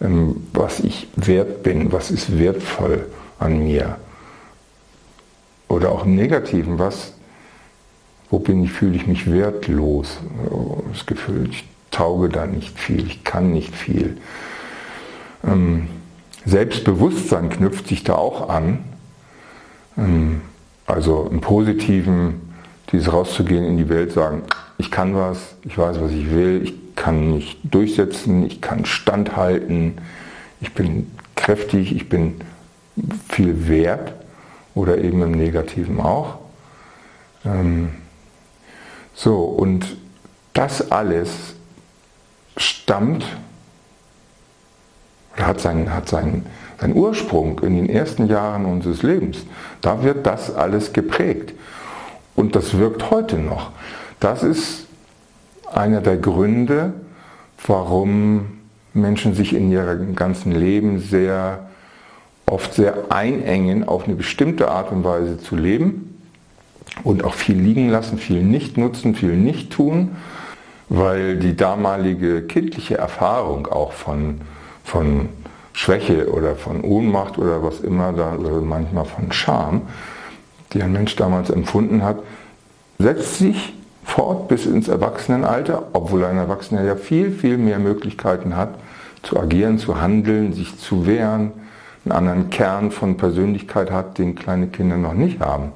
ähm, 0.00 0.46
was 0.52 0.80
ich 0.80 1.08
wert 1.16 1.62
bin, 1.62 1.92
was 1.92 2.10
ist 2.10 2.38
wertvoll 2.38 3.06
an 3.38 3.58
mir. 3.58 3.96
Oder 5.68 5.92
auch 5.92 6.06
im 6.06 6.14
Negativen, 6.14 6.78
was, 6.78 7.12
wo 8.30 8.38
bin 8.38 8.64
ich, 8.64 8.72
fühle 8.72 8.96
ich 8.96 9.06
mich 9.06 9.30
wertlos. 9.30 10.18
Das 10.92 11.04
Gefühl, 11.04 11.50
ich 11.50 11.64
tauge 11.90 12.28
da 12.28 12.46
nicht 12.46 12.78
viel, 12.78 13.06
ich 13.06 13.22
kann 13.22 13.52
nicht 13.52 13.74
viel. 13.74 14.16
Ähm, 15.46 15.88
Selbstbewusstsein 16.46 17.50
knüpft 17.50 17.88
sich 17.88 18.04
da 18.04 18.14
auch 18.14 18.48
an. 18.48 18.84
Also 20.86 21.28
im 21.30 21.40
Positiven, 21.40 22.54
dieses 22.92 23.12
rauszugehen 23.12 23.64
in 23.64 23.76
die 23.76 23.88
Welt, 23.88 24.12
sagen, 24.12 24.42
ich 24.78 24.90
kann 24.90 25.14
was, 25.14 25.56
ich 25.62 25.78
weiß, 25.78 26.00
was 26.00 26.12
ich 26.12 26.30
will, 26.30 26.62
ich 26.62 26.74
kann 26.94 27.34
mich 27.34 27.58
durchsetzen, 27.64 28.46
ich 28.46 28.60
kann 28.60 28.84
standhalten, 28.84 29.98
ich 30.60 30.72
bin 30.74 31.10
kräftig, 31.34 31.94
ich 31.94 32.08
bin 32.08 32.40
viel 33.28 33.68
wert 33.68 34.14
oder 34.74 34.98
eben 34.98 35.22
im 35.22 35.32
Negativen 35.32 36.00
auch. 36.00 36.38
Ähm, 37.44 37.90
so, 39.14 39.42
und 39.42 39.96
das 40.52 40.90
alles 40.90 41.54
stammt 42.56 43.24
hat 45.36 45.60
seinen, 45.60 45.92
hat 45.92 46.08
seinen, 46.08 46.46
seinen 46.84 46.96
Ursprung 46.96 47.60
in 47.60 47.76
den 47.76 47.88
ersten 47.88 48.26
Jahren 48.26 48.66
unseres 48.66 49.02
Lebens. 49.02 49.38
Da 49.80 50.02
wird 50.02 50.26
das 50.26 50.54
alles 50.54 50.92
geprägt. 50.92 51.54
Und 52.36 52.54
das 52.54 52.76
wirkt 52.76 53.10
heute 53.10 53.38
noch. 53.38 53.70
Das 54.20 54.42
ist 54.42 54.86
einer 55.72 56.02
der 56.02 56.18
Gründe, 56.18 56.92
warum 57.66 58.58
Menschen 58.92 59.34
sich 59.34 59.54
in 59.54 59.72
ihrem 59.72 60.14
ganzen 60.14 60.52
Leben 60.52 61.00
sehr 61.00 61.70
oft 62.44 62.74
sehr 62.74 63.06
einengen, 63.08 63.88
auf 63.88 64.04
eine 64.04 64.14
bestimmte 64.14 64.70
Art 64.70 64.92
und 64.92 65.04
Weise 65.04 65.38
zu 65.38 65.56
leben 65.56 66.20
und 67.02 67.24
auch 67.24 67.32
viel 67.32 67.56
liegen 67.56 67.88
lassen, 67.88 68.18
viel 68.18 68.42
nicht 68.42 68.76
nutzen, 68.76 69.14
viel 69.14 69.36
nicht 69.36 69.72
tun, 69.72 70.16
weil 70.90 71.38
die 71.38 71.56
damalige 71.56 72.42
kindliche 72.42 72.98
Erfahrung 72.98 73.68
auch 73.68 73.92
von, 73.92 74.42
von 74.84 75.30
Schwäche 75.74 76.32
oder 76.32 76.54
von 76.54 76.80
Ohnmacht 76.82 77.36
oder 77.36 77.62
was 77.62 77.80
immer 77.80 78.12
da, 78.12 78.34
oder 78.36 78.60
manchmal 78.62 79.04
von 79.04 79.32
Scham, 79.32 79.82
die 80.72 80.82
ein 80.82 80.92
Mensch 80.92 81.16
damals 81.16 81.50
empfunden 81.50 82.02
hat, 82.02 82.18
setzt 82.98 83.38
sich 83.38 83.74
fort 84.04 84.48
bis 84.48 84.66
ins 84.66 84.88
Erwachsenenalter, 84.88 85.88
obwohl 85.92 86.24
ein 86.24 86.38
Erwachsener 86.38 86.84
ja 86.84 86.94
viel, 86.94 87.32
viel 87.32 87.58
mehr 87.58 87.80
Möglichkeiten 87.80 88.56
hat, 88.56 88.78
zu 89.22 89.38
agieren, 89.38 89.78
zu 89.78 90.00
handeln, 90.00 90.52
sich 90.52 90.78
zu 90.78 91.06
wehren, 91.06 91.52
einen 92.04 92.12
anderen 92.12 92.50
Kern 92.50 92.90
von 92.90 93.16
Persönlichkeit 93.16 93.90
hat, 93.90 94.18
den 94.18 94.36
kleine 94.36 94.68
Kinder 94.68 94.96
noch 94.96 95.14
nicht 95.14 95.40
haben. 95.40 95.72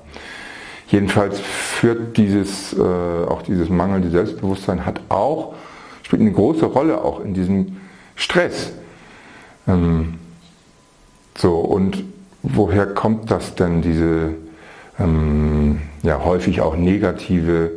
Jedenfalls 0.86 1.40
führt 1.40 2.16
dieses, 2.16 2.72
äh, 2.72 2.80
auch 2.80 3.42
dieses 3.42 3.68
mangelnde 3.68 4.10
Selbstbewusstsein 4.10 4.86
hat 4.86 5.00
auch, 5.08 5.54
spielt 6.02 6.22
eine 6.22 6.32
große 6.32 6.66
Rolle 6.66 7.02
auch 7.02 7.20
in 7.20 7.34
diesem 7.34 7.78
Stress. 8.14 8.72
Ähm, 9.68 10.14
so, 11.36 11.56
und 11.58 12.02
woher 12.42 12.86
kommt 12.86 13.30
das 13.30 13.54
denn, 13.54 13.82
diese 13.82 14.34
ähm, 14.98 15.82
ja, 16.02 16.24
häufig 16.24 16.60
auch 16.60 16.74
negative 16.74 17.70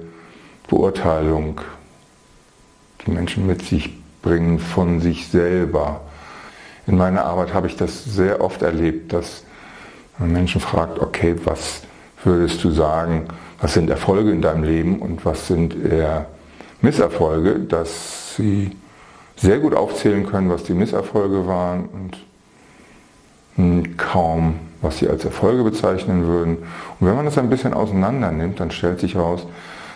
Beurteilung, 0.67 1.62
die 3.05 3.12
Menschen 3.12 3.45
mit 3.45 3.62
sich 3.63 3.91
bringen 4.21 4.57
von 4.57 5.01
sich 5.01 5.27
selber? 5.27 6.01
In 6.88 6.98
meiner 6.98 7.25
Arbeit 7.25 7.53
habe 7.53 7.67
ich 7.67 7.75
das 7.75 8.03
sehr 8.05 8.41
oft 8.41 8.62
erlebt, 8.63 9.13
dass 9.13 9.43
man 10.17 10.31
Menschen 10.31 10.62
fragt, 10.62 11.00
okay, 11.00 11.36
was 11.43 11.83
würdest 12.24 12.63
du 12.63 12.71
sagen, 12.71 13.25
was 13.60 13.74
sind 13.74 13.89
Erfolge 13.89 14.31
in 14.31 14.41
deinem 14.41 14.63
Leben 14.63 15.00
und 15.00 15.25
was 15.25 15.48
sind 15.48 15.75
eher 15.86 16.27
Misserfolge, 16.81 17.60
dass 17.60 18.36
sie 18.36 18.71
sehr 19.41 19.60
gut 19.60 19.74
aufzählen 19.74 20.25
können, 20.25 20.50
was 20.50 20.63
die 20.63 20.74
Misserfolge 20.74 21.48
waren 21.48 21.89
und 23.57 23.98
kaum, 23.98 24.60
was 24.81 25.00
sie 25.00 25.07
als 25.10 25.25
Erfolge 25.25 25.63
bezeichnen 25.63 26.25
würden. 26.25 26.57
Und 27.00 27.07
wenn 27.07 27.15
man 27.15 27.25
das 27.25 27.38
ein 27.38 27.50
bisschen 27.50 27.74
auseinander 27.74 28.31
nimmt, 28.31 28.60
dann 28.60 28.71
stellt 28.71 29.00
sich 29.00 29.15
heraus, 29.15 29.45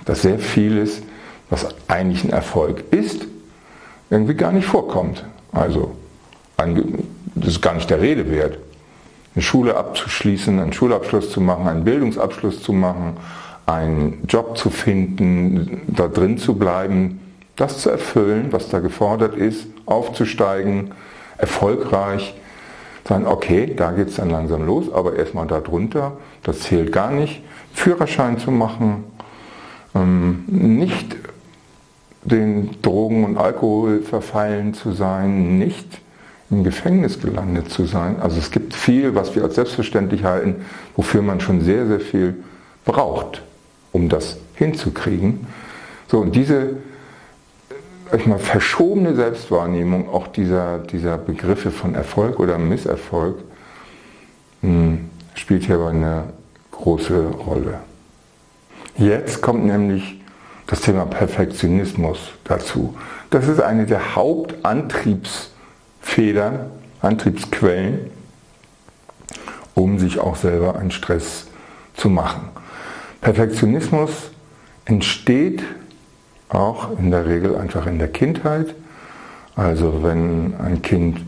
dass 0.05 0.21
sehr 0.21 0.39
vieles, 0.39 1.01
was 1.49 1.67
eigentlich 1.87 2.23
ein 2.23 2.31
Erfolg 2.31 2.83
ist, 2.91 3.25
irgendwie 4.09 4.35
gar 4.35 4.51
nicht 4.51 4.65
vorkommt. 4.65 5.23
Also, 5.51 5.95
das 6.57 7.47
ist 7.47 7.61
gar 7.61 7.73
nicht 7.73 7.89
der 7.89 8.01
Rede 8.01 8.29
wert 8.29 8.57
eine 9.35 9.41
Schule 9.41 9.75
abzuschließen, 9.75 10.59
einen 10.59 10.73
Schulabschluss 10.73 11.29
zu 11.29 11.41
machen, 11.41 11.67
einen 11.67 11.83
Bildungsabschluss 11.83 12.63
zu 12.63 12.71
machen, 12.71 13.17
einen 13.65 14.23
Job 14.27 14.57
zu 14.57 14.69
finden, 14.69 15.81
da 15.87 16.07
drin 16.07 16.37
zu 16.37 16.55
bleiben, 16.55 17.19
das 17.55 17.79
zu 17.79 17.89
erfüllen, 17.89 18.47
was 18.51 18.69
da 18.69 18.79
gefordert 18.79 19.35
ist, 19.35 19.67
aufzusteigen, 19.85 20.91
erfolgreich, 21.37 22.35
sagen, 23.07 23.27
okay, 23.27 23.73
da 23.75 23.91
geht 23.91 24.09
es 24.09 24.15
dann 24.15 24.29
langsam 24.29 24.65
los, 24.65 24.91
aber 24.91 25.15
erstmal 25.15 25.47
da 25.47 25.59
drunter, 25.59 26.13
das 26.43 26.61
zählt 26.61 26.91
gar 26.91 27.11
nicht, 27.11 27.43
Führerschein 27.73 28.39
zu 28.39 28.51
machen, 28.51 29.03
ähm, 29.93 30.43
nicht 30.47 31.15
den 32.23 32.81
Drogen 32.81 33.23
und 33.23 33.37
Alkohol 33.37 34.01
verfallen 34.01 34.73
zu 34.73 34.91
sein, 34.91 35.59
nicht 35.59 36.01
im 36.49 36.63
Gefängnis 36.63 37.21
gelandet 37.21 37.69
zu 37.69 37.85
sein. 37.85 38.19
Also 38.19 38.39
es 38.39 38.51
gibt 38.51 38.73
viel, 38.73 39.15
was 39.15 39.35
wir 39.35 39.43
als 39.43 39.55
selbstverständlich 39.55 40.23
halten, 40.23 40.65
wofür 40.95 41.21
man 41.21 41.39
schon 41.39 41.61
sehr, 41.61 41.87
sehr 41.87 41.99
viel 41.99 42.35
braucht, 42.83 43.43
um 43.91 44.09
das 44.09 44.37
hinzukriegen. 44.55 45.47
So, 46.07 46.19
und 46.19 46.35
diese 46.35 46.77
ich 48.21 48.27
mal, 48.27 48.39
verschobene 48.39 49.15
Selbstwahrnehmung 49.15 50.09
auch 50.09 50.27
dieser, 50.27 50.79
dieser 50.79 51.17
Begriffe 51.17 51.71
von 51.71 51.95
Erfolg 51.95 52.39
oder 52.39 52.57
Misserfolg 52.57 53.37
mh, 54.61 54.69
hm, 54.69 55.09
spielt 55.33 55.63
hierbei 55.65 55.89
eine 55.89 56.23
große 56.71 57.27
Rolle. 57.29 57.79
Jetzt 58.97 59.41
kommt 59.41 59.65
nämlich 59.65 60.21
das 60.67 60.81
Thema 60.81 61.05
Perfektionismus 61.05 62.19
dazu. 62.43 62.95
Das 63.29 63.47
ist 63.47 63.61
eine 63.61 63.85
der 63.85 64.15
Hauptantriebs- 64.15 65.49
Federn, 66.05 66.71
Antriebsquellen, 67.01 68.11
um 69.73 69.99
sich 69.99 70.19
auch 70.19 70.35
selber 70.35 70.77
einen 70.77 70.91
Stress 70.91 71.47
zu 71.95 72.09
machen. 72.09 72.49
Perfektionismus 73.21 74.11
entsteht 74.85 75.63
auch 76.49 76.97
in 76.97 77.11
der 77.11 77.25
Regel 77.25 77.55
einfach 77.55 77.87
in 77.87 77.99
der 77.99 78.09
Kindheit. 78.09 78.75
Also 79.55 80.03
wenn 80.03 80.55
ein 80.57 80.81
Kind 80.81 81.21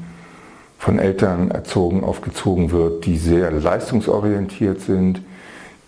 von 0.78 1.00
Eltern 1.00 1.52
erzogen, 1.52 2.04
aufgezogen 2.04 2.72
wird, 2.72 3.06
die 3.06 3.18
sehr 3.18 3.52
leistungsorientiert 3.52 4.82
sind, 4.82 5.22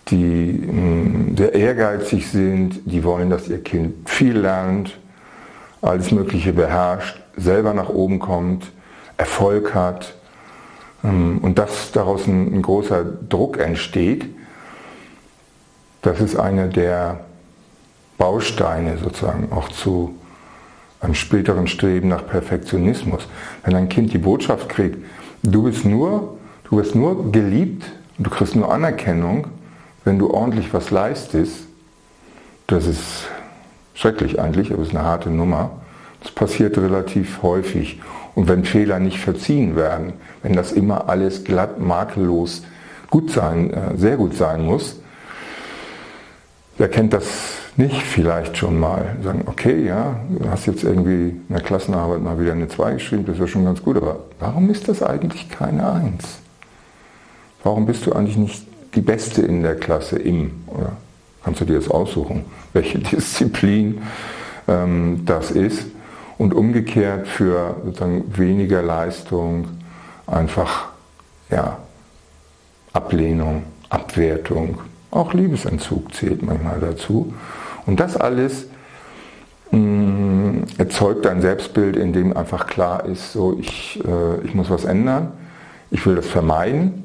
die 0.08 0.62
hm, 0.66 1.36
sehr 1.36 1.54
ehrgeizig 1.54 2.28
sind, 2.28 2.80
die 2.84 3.04
wollen, 3.04 3.30
dass 3.30 3.48
ihr 3.48 3.62
Kind 3.62 4.08
viel 4.08 4.38
lernt, 4.38 4.98
alles 5.82 6.10
Mögliche 6.10 6.52
beherrscht, 6.52 7.20
selber 7.36 7.74
nach 7.74 7.88
oben 7.88 8.18
kommt, 8.18 8.70
Erfolg 9.16 9.74
hat 9.74 10.14
ähm, 11.04 11.38
und 11.42 11.58
dass 11.58 11.92
daraus 11.92 12.26
ein, 12.26 12.60
großer 12.62 13.04
Druck 13.04 13.58
entsteht, 13.58 14.26
das 16.02 16.20
ist 16.20 16.36
einer 16.36 16.68
der 16.68 17.20
Bausteine 18.20 18.98
sozusagen 18.98 19.50
auch 19.50 19.70
zu 19.70 20.14
einem 21.00 21.14
späteren 21.14 21.66
Streben 21.66 22.08
nach 22.08 22.26
Perfektionismus. 22.26 23.26
Wenn 23.64 23.74
ein 23.74 23.88
Kind 23.88 24.12
die 24.12 24.18
Botschaft 24.18 24.68
kriegt, 24.68 24.98
du 25.42 25.62
bist 25.62 25.86
nur, 25.86 26.36
du 26.64 26.76
wirst 26.76 26.94
nur 26.94 27.32
geliebt 27.32 27.82
und 28.18 28.26
du 28.26 28.30
kriegst 28.30 28.54
nur 28.54 28.70
Anerkennung, 28.70 29.46
wenn 30.04 30.18
du 30.18 30.30
ordentlich 30.30 30.74
was 30.74 30.90
leistest, 30.90 31.60
das 32.66 32.86
ist 32.86 33.26
schrecklich 33.94 34.38
eigentlich, 34.38 34.70
aber 34.70 34.82
es 34.82 34.88
ist 34.88 34.94
eine 34.94 35.06
harte 35.06 35.30
Nummer. 35.30 35.70
Das 36.22 36.30
passiert 36.30 36.76
relativ 36.76 37.42
häufig. 37.42 38.02
Und 38.34 38.48
wenn 38.48 38.66
Fehler 38.66 38.98
nicht 38.98 39.18
verziehen 39.18 39.76
werden, 39.76 40.12
wenn 40.42 40.52
das 40.52 40.72
immer 40.72 41.08
alles 41.08 41.44
glatt, 41.44 41.80
makellos 41.80 42.64
gut 43.08 43.30
sein, 43.30 43.72
äh, 43.72 43.96
sehr 43.96 44.18
gut 44.18 44.36
sein 44.36 44.66
muss, 44.66 45.00
wer 46.76 46.88
kennt 46.88 47.14
das 47.14 47.59
nicht 47.76 48.02
vielleicht 48.02 48.56
schon 48.56 48.78
mal? 48.78 49.16
Sagen, 49.22 49.44
okay, 49.46 49.84
ja, 49.86 50.16
du 50.28 50.50
hast 50.50 50.66
jetzt 50.66 50.84
irgendwie 50.84 51.30
in 51.30 51.46
der 51.48 51.60
Klassenarbeit 51.60 52.22
mal 52.22 52.38
wieder 52.40 52.52
eine 52.52 52.68
2 52.68 52.94
geschrieben, 52.94 53.24
das 53.26 53.36
ist 53.36 53.40
ja 53.40 53.46
schon 53.46 53.64
ganz 53.64 53.82
gut, 53.82 53.96
aber 53.96 54.20
warum 54.38 54.70
ist 54.70 54.88
das 54.88 55.02
eigentlich 55.02 55.48
keine 55.48 55.90
1? 55.92 56.38
Warum 57.62 57.86
bist 57.86 58.06
du 58.06 58.12
eigentlich 58.12 58.36
nicht 58.36 58.66
die 58.94 59.02
Beste 59.02 59.42
in 59.42 59.62
der 59.62 59.76
Klasse 59.76 60.18
im? 60.18 60.64
Oder 60.66 60.92
kannst 61.44 61.60
du 61.60 61.64
dir 61.64 61.76
das 61.76 61.88
aussuchen, 61.88 62.44
welche 62.72 62.98
Disziplin 62.98 64.02
ähm, 64.68 65.22
das 65.24 65.50
ist? 65.50 65.86
und 66.40 66.54
umgekehrt 66.54 67.28
für 67.28 67.76
sozusagen 67.84 68.24
weniger 68.34 68.80
Leistung 68.80 69.68
einfach 70.26 70.88
ja, 71.50 71.76
Ablehnung, 72.94 73.64
Abwertung, 73.90 74.78
auch 75.10 75.34
Liebesentzug 75.34 76.14
zählt 76.14 76.42
manchmal 76.42 76.80
dazu. 76.80 77.34
Und 77.86 78.00
das 78.00 78.16
alles 78.16 78.66
mh, 79.70 79.78
mm, 79.78 80.64
erzeugt 80.78 81.26
ein 81.26 81.40
Selbstbild, 81.40 81.96
in 81.96 82.12
dem 82.12 82.36
einfach 82.36 82.66
klar 82.66 83.04
ist, 83.06 83.32
so 83.32 83.58
ich, 83.58 84.00
äh, 84.04 84.44
ich 84.44 84.54
muss 84.54 84.70
was 84.70 84.84
ändern, 84.84 85.32
ich 85.90 86.04
will 86.06 86.14
das 86.14 86.26
vermeiden, 86.26 87.04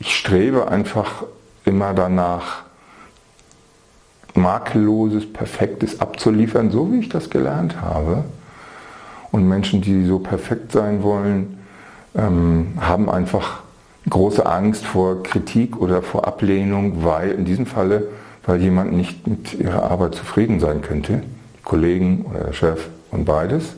ich 0.00 0.16
strebe 0.16 0.68
einfach 0.68 1.24
immer 1.64 1.94
danach, 1.94 2.62
makelloses, 4.34 5.30
perfektes 5.30 6.00
abzuliefern, 6.00 6.70
so 6.70 6.92
wie 6.92 7.00
ich 7.00 7.08
das 7.08 7.28
gelernt 7.28 7.80
habe. 7.80 8.24
Und 9.30 9.46
Menschen, 9.46 9.82
die 9.82 10.06
so 10.06 10.18
perfekt 10.18 10.72
sein 10.72 11.02
wollen, 11.02 11.58
ähm, 12.16 12.74
haben 12.80 13.10
einfach 13.10 13.60
große 14.08 14.46
Angst 14.46 14.86
vor 14.86 15.22
Kritik 15.22 15.76
oder 15.76 16.02
vor 16.02 16.26
Ablehnung, 16.26 17.04
weil 17.04 17.32
in 17.32 17.44
diesem 17.44 17.66
Falle, 17.66 18.08
weil 18.48 18.60
jemand 18.60 18.92
nicht 18.92 19.26
mit 19.26 19.54
ihrer 19.54 19.84
Arbeit 19.84 20.16
zufrieden 20.16 20.58
sein 20.58 20.82
könnte, 20.82 21.22
die 21.58 21.62
Kollegen 21.62 22.24
oder 22.28 22.44
der 22.44 22.52
Chef 22.52 22.88
und 23.10 23.24
beides. 23.24 23.74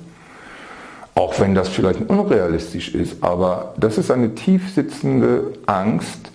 Auch 1.15 1.39
wenn 1.41 1.55
das 1.55 1.69
vielleicht 1.69 2.09
unrealistisch 2.09 2.95
ist, 2.95 3.23
aber 3.23 3.75
das 3.77 3.99
ist 3.99 4.11
eine 4.11 4.35
tief 4.35 4.73
sitzende 4.73 5.53
Angst, 5.67 6.31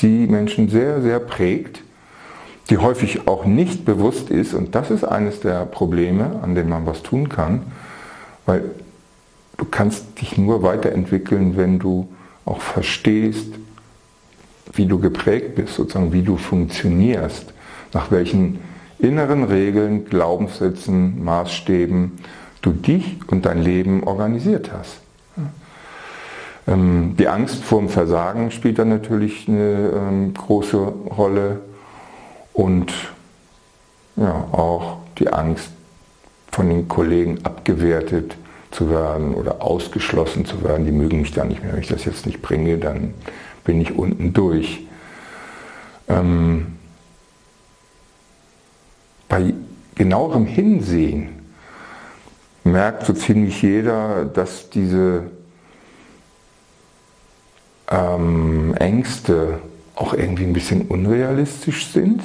die 0.00 0.26
Menschen 0.26 0.68
sehr, 0.68 1.00
sehr 1.02 1.20
prägt 1.20 1.82
die 2.70 2.78
häufig 2.78 3.28
auch 3.28 3.44
nicht 3.44 3.84
bewusst 3.84 4.30
ist. 4.30 4.54
Und 4.54 4.74
das 4.74 4.90
ist 4.90 5.04
eines 5.04 5.40
der 5.40 5.66
Probleme, 5.66 6.40
an 6.42 6.54
denen 6.54 6.68
man 6.68 6.86
was 6.86 7.02
tun 7.02 7.28
kann, 7.28 7.62
weil 8.44 8.64
du 9.56 9.64
kannst 9.64 10.20
dich 10.20 10.36
nur 10.36 10.62
weiterentwickeln, 10.62 11.56
wenn 11.56 11.78
du 11.78 12.08
auch 12.44 12.60
verstehst, 12.60 13.54
wie 14.72 14.86
du 14.86 14.98
geprägt 14.98 15.54
bist, 15.54 15.74
sozusagen 15.74 16.12
wie 16.12 16.22
du 16.22 16.36
funktionierst, 16.36 17.52
nach 17.92 18.10
welchen 18.10 18.58
inneren 18.98 19.44
Regeln, 19.44 20.04
Glaubenssätzen, 20.06 21.22
Maßstäben 21.22 22.12
du 22.62 22.72
dich 22.72 23.18
und 23.28 23.46
dein 23.46 23.62
Leben 23.62 24.04
organisiert 24.04 24.70
hast. 24.72 25.00
Ähm, 26.66 27.14
die 27.18 27.28
Angst 27.28 27.62
vor 27.62 27.78
dem 27.78 27.88
Versagen 27.88 28.50
spielt 28.50 28.78
dann 28.78 28.88
natürlich 28.88 29.48
eine 29.48 29.92
ähm, 29.94 30.34
große 30.34 30.76
Rolle 30.76 31.60
und 32.52 32.92
ja, 34.16 34.46
auch 34.52 34.98
die 35.18 35.32
Angst 35.32 35.70
von 36.50 36.68
den 36.68 36.88
Kollegen 36.88 37.38
abgewertet 37.44 38.36
zu 38.70 38.90
werden 38.90 39.34
oder 39.34 39.62
ausgeschlossen 39.62 40.44
zu 40.44 40.64
werden. 40.64 40.86
Die 40.86 40.92
mögen 40.92 41.20
mich 41.20 41.32
da 41.32 41.44
nicht 41.44 41.62
mehr. 41.62 41.74
Wenn 41.74 41.80
ich 41.80 41.88
das 41.88 42.04
jetzt 42.04 42.26
nicht 42.26 42.42
bringe, 42.42 42.78
dann 42.78 43.14
bin 43.64 43.80
ich 43.80 43.96
unten 43.96 44.32
durch. 44.32 44.86
Ähm, 46.08 46.75
bei 49.28 49.54
genauerem 49.94 50.46
Hinsehen 50.46 51.28
merkt 52.64 53.06
so 53.06 53.12
ziemlich 53.12 53.62
jeder, 53.62 54.24
dass 54.24 54.70
diese 54.70 55.30
ähm, 57.88 58.74
Ängste 58.78 59.60
auch 59.94 60.12
irgendwie 60.12 60.44
ein 60.44 60.52
bisschen 60.52 60.82
unrealistisch 60.82 61.86
sind. 61.88 62.22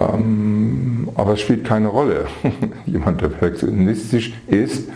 Ähm, 0.00 1.08
aber 1.14 1.32
es 1.32 1.40
spielt 1.40 1.64
keine 1.64 1.88
Rolle. 1.88 2.26
Jemand, 2.86 3.20
der 3.20 3.28
perfektionistisch 3.28 4.32
ist, 4.46 4.88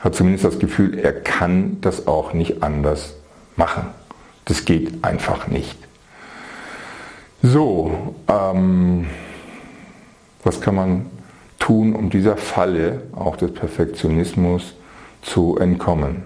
hat 0.00 0.14
zumindest 0.14 0.44
das 0.44 0.58
Gefühl, 0.58 0.98
er 0.98 1.12
kann 1.12 1.78
das 1.80 2.06
auch 2.06 2.32
nicht 2.32 2.62
anders 2.62 3.14
machen. 3.56 3.86
Das 4.44 4.64
geht 4.64 5.02
einfach 5.02 5.48
nicht. 5.48 5.76
So, 7.42 8.14
ähm, 8.28 9.06
was 10.44 10.60
kann 10.60 10.74
man 10.74 11.06
tun, 11.58 11.94
um 11.94 12.10
dieser 12.10 12.36
Falle, 12.36 13.02
auch 13.14 13.36
des 13.36 13.52
Perfektionismus, 13.52 14.74
zu 15.22 15.56
entkommen? 15.58 16.22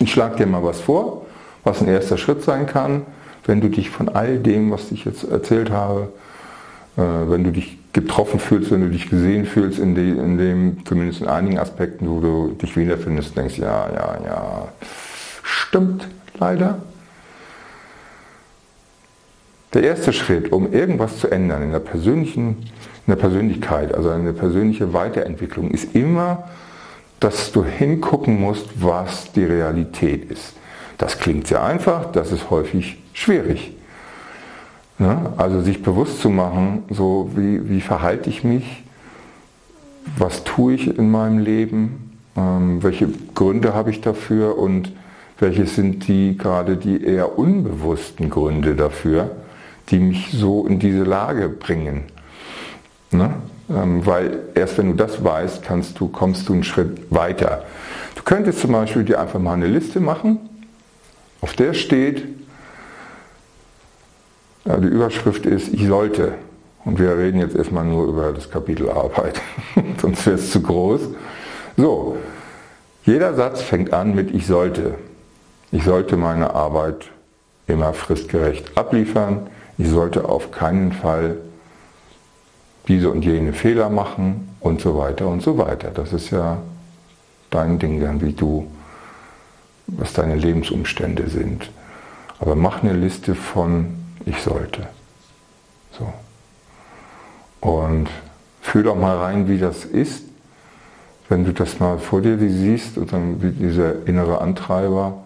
Ich 0.00 0.12
schlage 0.12 0.36
dir 0.36 0.46
mal 0.46 0.64
was 0.64 0.80
vor, 0.80 1.26
was 1.64 1.80
ein 1.80 1.88
erster 1.88 2.18
Schritt 2.18 2.42
sein 2.42 2.66
kann, 2.66 3.02
wenn 3.44 3.60
du 3.60 3.68
dich 3.68 3.90
von 3.90 4.08
all 4.08 4.38
dem, 4.38 4.70
was 4.70 4.90
ich 4.90 5.04
jetzt 5.04 5.24
erzählt 5.24 5.70
habe, 5.70 6.12
äh, 6.96 7.02
wenn 7.02 7.44
du 7.44 7.52
dich 7.52 7.78
getroffen 7.92 8.40
fühlst, 8.40 8.70
wenn 8.70 8.80
du 8.80 8.88
dich 8.88 9.10
gesehen 9.10 9.44
fühlst, 9.44 9.78
in, 9.78 9.94
die, 9.94 10.10
in 10.10 10.38
dem, 10.38 10.84
zumindest 10.86 11.20
in 11.20 11.28
einigen 11.28 11.58
Aspekten, 11.58 12.08
wo 12.08 12.20
du 12.20 12.56
dich 12.60 12.76
wiederfindest, 12.76 13.36
denkst, 13.36 13.58
ja, 13.58 13.88
ja, 13.92 14.18
ja, 14.24 14.68
stimmt 15.42 16.08
leider. 16.38 16.78
Der 19.74 19.82
erste 19.82 20.12
Schritt, 20.12 20.52
um 20.52 20.72
irgendwas 20.72 21.18
zu 21.18 21.30
ändern 21.30 21.62
in 21.62 21.72
der 21.72 21.78
persönlichen, 21.78 22.58
in 23.06 23.08
der 23.08 23.16
Persönlichkeit, 23.16 23.94
also 23.94 24.10
eine 24.10 24.32
persönliche 24.34 24.92
Weiterentwicklung, 24.92 25.70
ist 25.70 25.94
immer, 25.94 26.44
dass 27.20 27.52
du 27.52 27.64
hingucken 27.64 28.38
musst, 28.38 28.68
was 28.82 29.32
die 29.32 29.44
Realität 29.44 30.30
ist. 30.30 30.54
Das 30.98 31.18
klingt 31.18 31.46
sehr 31.46 31.62
einfach, 31.64 32.12
das 32.12 32.32
ist 32.32 32.50
häufig 32.50 32.98
schwierig. 33.14 33.72
Ja, 34.98 35.32
also 35.36 35.62
sich 35.62 35.82
bewusst 35.82 36.20
zu 36.20 36.28
machen, 36.28 36.84
so 36.90 37.30
wie, 37.34 37.68
wie 37.68 37.80
verhalte 37.80 38.28
ich 38.28 38.44
mich, 38.44 38.84
was 40.18 40.44
tue 40.44 40.74
ich 40.74 40.98
in 40.98 41.10
meinem 41.10 41.38
Leben, 41.38 42.18
ähm, 42.36 42.82
welche 42.82 43.08
Gründe 43.34 43.72
habe 43.72 43.90
ich 43.90 44.00
dafür 44.00 44.58
und 44.58 44.92
welche 45.38 45.66
sind 45.66 46.06
die 46.08 46.36
gerade 46.36 46.76
die 46.76 47.02
eher 47.04 47.38
unbewussten 47.38 48.30
Gründe 48.30 48.76
dafür, 48.76 49.30
die 49.90 49.98
mich 49.98 50.30
so 50.32 50.66
in 50.66 50.78
diese 50.78 51.04
Lage 51.04 51.48
bringen. 51.48 52.04
Ne? 53.10 53.34
Ähm, 53.70 54.04
weil 54.06 54.40
erst 54.54 54.78
wenn 54.78 54.90
du 54.90 54.96
das 54.96 55.22
weißt, 55.22 55.62
kannst 55.62 55.98
du, 56.00 56.08
kommst 56.08 56.48
du 56.48 56.54
einen 56.54 56.64
Schritt 56.64 57.10
weiter. 57.10 57.64
Du 58.14 58.22
könntest 58.22 58.60
zum 58.60 58.72
Beispiel 58.72 59.04
dir 59.04 59.20
einfach 59.20 59.38
mal 59.38 59.54
eine 59.54 59.66
Liste 59.66 60.00
machen, 60.00 60.38
auf 61.40 61.54
der 61.54 61.74
steht, 61.74 62.24
ja, 64.64 64.76
die 64.76 64.88
Überschrift 64.88 65.44
ist, 65.44 65.72
ich 65.72 65.86
sollte. 65.86 66.34
Und 66.84 66.98
wir 66.98 67.16
reden 67.16 67.38
jetzt 67.38 67.54
erstmal 67.54 67.84
nur 67.84 68.06
über 68.06 68.32
das 68.32 68.50
Kapitel 68.50 68.90
Arbeit, 68.90 69.40
sonst 70.00 70.26
wäre 70.26 70.36
es 70.36 70.50
zu 70.50 70.62
groß. 70.62 71.00
So, 71.76 72.16
jeder 73.04 73.34
Satz 73.34 73.62
fängt 73.62 73.92
an 73.92 74.14
mit 74.14 74.32
ich 74.32 74.46
sollte. 74.46 74.94
Ich 75.70 75.84
sollte 75.84 76.16
meine 76.16 76.54
Arbeit 76.54 77.10
immer 77.66 77.92
fristgerecht 77.94 78.76
abliefern. 78.76 79.48
Ich 79.82 79.88
sollte 79.88 80.28
auf 80.28 80.52
keinen 80.52 80.92
Fall 80.92 81.38
diese 82.86 83.10
und 83.10 83.24
jene 83.24 83.52
Fehler 83.52 83.90
machen 83.90 84.54
und 84.60 84.80
so 84.80 84.96
weiter 84.96 85.26
und 85.26 85.42
so 85.42 85.58
weiter. 85.58 85.90
Das 85.90 86.12
ist 86.12 86.30
ja 86.30 86.58
dein 87.50 87.80
Ding 87.80 88.00
dann, 88.00 88.20
wie 88.20 88.32
du, 88.32 88.70
was 89.88 90.12
deine 90.12 90.36
Lebensumstände 90.36 91.28
sind. 91.28 91.68
Aber 92.38 92.54
mach 92.54 92.84
eine 92.84 92.92
Liste 92.92 93.34
von 93.34 93.86
ich 94.24 94.40
sollte. 94.40 94.86
So. 95.98 96.12
Und 97.60 98.08
fühl 98.60 98.84
doch 98.84 98.94
mal 98.94 99.16
rein, 99.16 99.48
wie 99.48 99.58
das 99.58 99.84
ist, 99.84 100.22
wenn 101.28 101.44
du 101.44 101.52
das 101.52 101.80
mal 101.80 101.98
vor 101.98 102.20
dir 102.20 102.38
siehst 102.38 102.98
und 102.98 103.12
dann 103.12 103.42
wie 103.42 103.50
dieser 103.50 104.06
innere 104.06 104.40
Antreiber, 104.40 105.24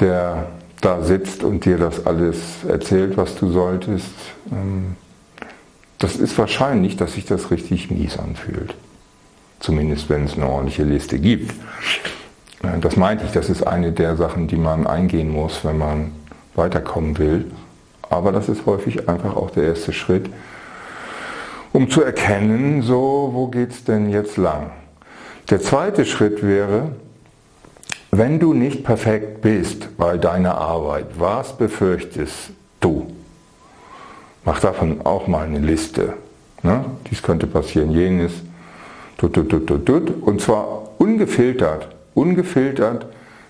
der 0.00 0.48
da 0.80 1.02
sitzt 1.02 1.42
und 1.42 1.64
dir 1.64 1.78
das 1.78 2.06
alles 2.06 2.64
erzählt, 2.68 3.16
was 3.16 3.34
du 3.36 3.50
solltest, 3.50 4.12
ähm, 4.52 4.96
das 5.98 6.16
ist 6.16 6.36
wahrscheinlich, 6.38 6.96
dass 6.96 7.14
sich 7.14 7.24
das 7.24 7.50
richtig 7.50 7.90
mies 7.90 8.18
anfühlt. 8.18 8.74
Zumindest 9.60 10.10
wenn 10.10 10.24
es 10.24 10.34
eine 10.34 10.46
ordentliche 10.46 10.84
Liste 10.84 11.18
gibt. 11.18 11.52
Äh, 12.62 12.78
das 12.80 12.96
meinte 12.96 13.24
ich, 13.24 13.32
das 13.32 13.48
ist 13.48 13.66
eine 13.66 13.92
der 13.92 14.16
Sachen, 14.16 14.48
die 14.48 14.56
man 14.56 14.86
eingehen 14.86 15.30
muss, 15.30 15.64
wenn 15.64 15.78
man 15.78 16.12
weiterkommen 16.54 17.18
will. 17.18 17.50
Aber 18.08 18.32
das 18.32 18.48
ist 18.48 18.66
häufig 18.66 19.08
einfach 19.08 19.36
auch 19.36 19.50
der 19.50 19.64
erste 19.64 19.92
Schritt, 19.92 20.30
um 21.72 21.90
zu 21.90 22.02
erkennen, 22.02 22.82
so, 22.82 23.30
wo 23.32 23.48
geht 23.48 23.70
es 23.70 23.84
denn 23.84 24.10
jetzt 24.10 24.36
lang? 24.36 24.70
Der 25.50 25.60
zweite 25.60 26.04
Schritt 26.04 26.42
wäre, 26.42 26.92
wenn 28.10 28.38
du 28.38 28.54
nicht 28.54 28.84
perfekt 28.84 29.42
bist 29.42 29.96
bei 29.96 30.16
deiner 30.16 30.56
Arbeit, 30.56 31.06
was 31.18 31.56
befürchtest 31.56 32.50
du? 32.80 33.12
Mach 34.44 34.60
davon 34.60 35.04
auch 35.04 35.26
mal 35.26 35.46
eine 35.46 35.58
Liste. 35.58 36.14
Ne? 36.62 36.84
Dies 37.10 37.22
könnte 37.22 37.46
passieren, 37.46 37.90
jenes. 37.90 38.32
Tut, 39.18 39.32
tut, 39.32 39.48
tut, 39.48 39.66
tut, 39.66 39.86
tut. 39.86 40.22
Und 40.22 40.40
zwar 40.40 40.90
ungefiltert. 40.98 41.88
Ungefiltert. 42.14 43.06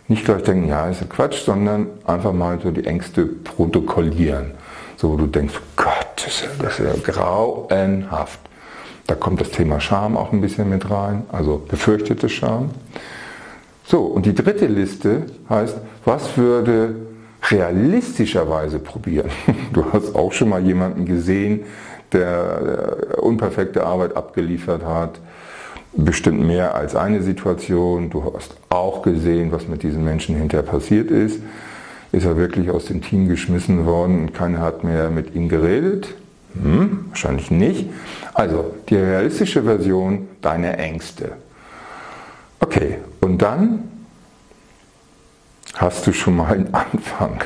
Nicht 0.09 0.25
gleich 0.25 0.42
denken, 0.45 0.69
ja, 0.69 0.88
ist 0.88 1.01
ja 1.01 1.07
Quatsch, 1.07 1.45
sondern 1.45 1.88
einfach 2.05 2.33
mal 2.33 2.59
so 2.62 2.71
die 2.71 2.87
Ängste 2.87 3.27
protokollieren. 3.27 4.53
So, 4.97 5.12
wo 5.12 5.16
du 5.16 5.27
denkst, 5.27 5.55
Gott, 5.75 6.07
das 6.16 6.27
ist, 6.27 6.42
ja, 6.42 6.49
das 6.59 6.79
ist 6.79 6.87
ja 6.87 7.12
grauenhaft. 7.12 8.38
Da 9.07 9.14
kommt 9.14 9.40
das 9.40 9.51
Thema 9.51 9.81
Scham 9.81 10.16
auch 10.16 10.33
ein 10.33 10.40
bisschen 10.40 10.69
mit 10.69 10.90
rein, 10.90 11.25
also 11.31 11.59
befürchtete 11.59 12.29
Scham. 12.29 12.71
So, 13.87 14.01
und 14.03 14.27
die 14.27 14.35
dritte 14.35 14.66
Liste 14.66 15.27
heißt, 15.49 15.77
was 16.05 16.37
würde 16.37 16.96
realistischerweise 17.51 18.79
probieren. 18.79 19.31
Du 19.72 19.85
hast 19.92 20.14
auch 20.14 20.33
schon 20.33 20.49
mal 20.49 20.64
jemanden 20.64 21.05
gesehen, 21.05 21.61
der 22.12 23.18
unperfekte 23.18 23.85
Arbeit 23.85 24.16
abgeliefert 24.16 24.85
hat, 24.85 25.20
bestimmt 25.92 26.44
mehr 26.44 26.75
als 26.75 26.96
eine 26.96 27.22
Situation. 27.22 28.11
Du 28.11 28.33
hast 28.35 28.57
auch 28.70 29.03
gesehen, 29.03 29.53
was 29.53 29.68
mit 29.68 29.83
diesen 29.83 30.03
Menschen 30.03 30.37
hinterher 30.37 30.66
passiert 30.66 31.11
ist. 31.11 31.40
Ist 32.12 32.25
er 32.25 32.37
wirklich 32.37 32.70
aus 32.70 32.87
dem 32.87 33.03
Team 33.03 33.29
geschmissen 33.29 33.87
worden 33.87 34.20
und 34.20 34.35
keiner 34.35 34.61
hat 34.61 34.83
mehr 34.83 35.11
mit 35.11 35.35
ihm 35.35 35.49
geredet? 35.49 36.14
Hm, 36.61 37.07
wahrscheinlich 37.11 37.51
nicht. 37.51 37.87
Also 38.35 38.72
die 38.88 38.96
realistische 38.96 39.62
Version 39.62 40.29
deiner 40.40 40.79
Ängste. 40.79 41.33
Okay, 42.67 42.99
und 43.21 43.43
dann 43.43 43.85
hast 45.75 46.05
du 46.05 46.13
schon 46.13 46.37
mal 46.37 46.53
einen 46.53 46.75
Anfang 46.75 47.45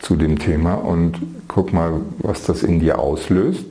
zu 0.00 0.16
dem 0.16 0.36
Thema 0.36 0.74
und 0.74 1.16
guck 1.46 1.72
mal, 1.72 2.00
was 2.18 2.42
das 2.44 2.64
in 2.64 2.80
dir 2.80 2.98
auslöst. 2.98 3.66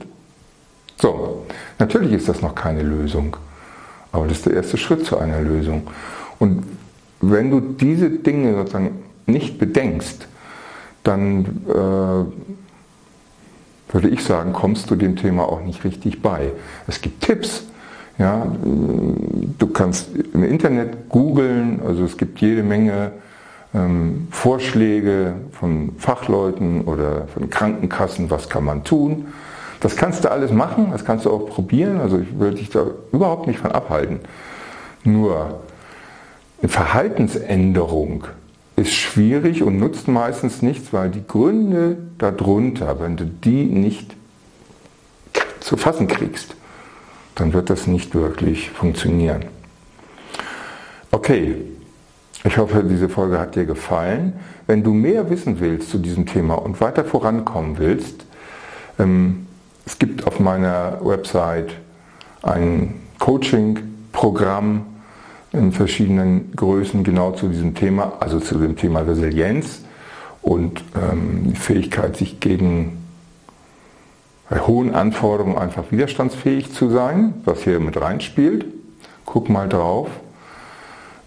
So, 0.98 1.44
natürlich 1.78 2.12
ist 2.12 2.26
das 2.28 2.40
noch 2.40 2.54
keine 2.54 2.82
Lösung, 2.82 3.36
aber 4.12 4.26
das 4.26 4.38
ist 4.38 4.46
der 4.46 4.54
erste 4.54 4.78
Schritt 4.78 5.04
zu 5.04 5.18
einer 5.18 5.42
Lösung. 5.42 5.88
Und 6.38 6.64
wenn 7.20 7.50
du 7.50 7.60
diese 7.60 8.08
Dinge 8.08 8.54
sozusagen 8.54 9.02
nicht 9.26 9.58
bedenkst, 9.58 10.26
dann 11.04 11.66
äh, 11.68 12.24
würde 13.92 14.08
ich 14.08 14.24
sagen, 14.24 14.54
kommst 14.54 14.90
du 14.90 14.96
dem 14.96 15.16
Thema 15.16 15.44
auch 15.44 15.60
nicht 15.60 15.84
richtig 15.84 16.22
bei. 16.22 16.52
Es 16.86 17.02
gibt 17.02 17.22
Tipps. 17.22 17.64
Ja, 18.18 18.46
du 18.62 19.66
kannst 19.68 20.08
im 20.34 20.44
Internet 20.44 21.08
googeln, 21.08 21.80
also 21.86 22.04
es 22.04 22.16
gibt 22.16 22.40
jede 22.40 22.62
Menge 22.62 23.12
ähm, 23.74 24.28
Vorschläge 24.30 25.34
von 25.52 25.94
Fachleuten 25.98 26.82
oder 26.82 27.26
von 27.28 27.48
Krankenkassen, 27.48 28.30
was 28.30 28.48
kann 28.48 28.64
man 28.64 28.84
tun. 28.84 29.28
Das 29.80 29.96
kannst 29.96 30.24
du 30.24 30.30
alles 30.30 30.52
machen, 30.52 30.88
das 30.92 31.04
kannst 31.04 31.24
du 31.24 31.30
auch 31.30 31.48
probieren, 31.48 32.00
also 32.00 32.18
ich 32.18 32.38
will 32.38 32.54
dich 32.54 32.70
da 32.70 32.86
überhaupt 33.12 33.46
nicht 33.46 33.58
von 33.58 33.72
abhalten. 33.72 34.20
Nur 35.04 35.60
eine 36.60 36.68
Verhaltensänderung 36.68 38.24
ist 38.76 38.92
schwierig 38.92 39.62
und 39.62 39.78
nutzt 39.78 40.06
meistens 40.06 40.62
nichts, 40.62 40.92
weil 40.92 41.10
die 41.10 41.26
Gründe 41.26 41.96
darunter, 42.18 43.00
wenn 43.00 43.16
du 43.16 43.24
die 43.24 43.64
nicht 43.64 44.14
zu 45.60 45.76
fassen 45.76 46.06
kriegst, 46.06 46.54
dann 47.34 47.52
wird 47.52 47.70
das 47.70 47.86
nicht 47.86 48.14
wirklich 48.14 48.70
funktionieren. 48.70 49.44
Okay, 51.10 51.56
ich 52.44 52.58
hoffe, 52.58 52.82
diese 52.84 53.08
Folge 53.08 53.38
hat 53.38 53.54
dir 53.54 53.64
gefallen. 53.64 54.34
Wenn 54.66 54.82
du 54.82 54.92
mehr 54.92 55.30
wissen 55.30 55.60
willst 55.60 55.90
zu 55.90 55.98
diesem 55.98 56.26
Thema 56.26 56.54
und 56.54 56.80
weiter 56.80 57.04
vorankommen 57.04 57.78
willst, 57.78 58.24
ähm, 58.98 59.46
es 59.84 59.98
gibt 59.98 60.26
auf 60.26 60.40
meiner 60.40 60.98
Website 61.02 61.74
ein 62.42 62.94
Coaching-Programm 63.18 64.86
in 65.52 65.72
verschiedenen 65.72 66.52
Größen 66.56 67.04
genau 67.04 67.32
zu 67.32 67.48
diesem 67.48 67.74
Thema, 67.74 68.14
also 68.20 68.40
zu 68.40 68.58
dem 68.58 68.76
Thema 68.76 69.00
Resilienz 69.00 69.82
und 70.40 70.82
ähm, 70.96 71.52
die 71.52 71.56
Fähigkeit, 71.56 72.16
sich 72.16 72.40
gegen 72.40 73.01
bei 74.52 74.60
hohen 74.60 74.94
Anforderungen 74.94 75.56
einfach 75.56 75.84
widerstandsfähig 75.88 76.74
zu 76.74 76.90
sein, 76.90 77.32
was 77.46 77.62
hier 77.62 77.80
mit 77.80 77.98
reinspielt. 77.98 78.66
Guck 79.24 79.48
mal 79.48 79.66
drauf. 79.66 80.10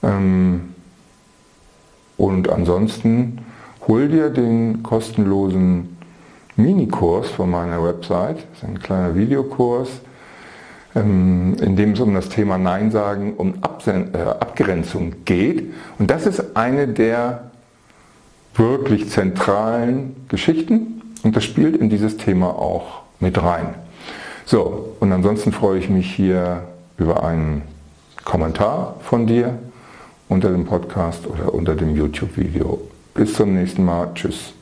Ähm, 0.04 0.76
und 2.18 2.50
ansonsten 2.50 3.40
hol 3.88 4.10
dir 4.10 4.30
den 4.30 4.84
kostenlosen 4.84 5.98
Minikurs 6.56 7.32
von 7.32 7.50
meiner 7.50 7.84
Website. 7.84 8.38
Das 8.38 8.62
ist 8.62 8.64
ein 8.64 8.80
kleiner 8.80 9.16
Videokurs, 9.16 9.90
ähm, 10.94 11.56
in 11.60 11.76
dem 11.76 11.94
es 11.94 12.00
um 12.02 12.14
das 12.14 12.30
Thema 12.30 12.60
Nein 12.60 12.92
sagen, 12.92 13.34
um 13.38 13.56
äh, 13.88 14.18
Abgrenzung 14.40 15.26
geht. 15.26 15.74
Und 15.98 16.12
das 16.12 16.28
ist 16.28 16.56
eine 16.56 16.88
der 16.90 17.50
wirklich 18.54 19.10
zentralen 19.10 20.16
Geschichten 20.28 21.02
und 21.24 21.36
das 21.36 21.44
spielt 21.44 21.76
in 21.76 21.90
dieses 21.90 22.18
Thema 22.18 22.50
auch 22.50 23.05
mit 23.26 23.42
rein. 23.42 23.74
So, 24.46 24.96
und 25.00 25.12
ansonsten 25.12 25.52
freue 25.52 25.80
ich 25.80 25.90
mich 25.90 26.14
hier 26.14 26.62
über 26.98 27.24
einen 27.24 27.64
Kommentar 28.24 28.98
von 29.02 29.26
dir 29.26 29.58
unter 30.30 30.50
dem 30.52 30.66
Podcast 30.66 31.26
oder 31.26 31.54
unter 31.54 31.74
dem 31.74 31.96
YouTube-Video. 31.96 32.80
Bis 33.16 33.34
zum 33.34 33.56
nächsten 33.56 33.84
Mal. 33.84 34.12
Tschüss. 34.14 34.55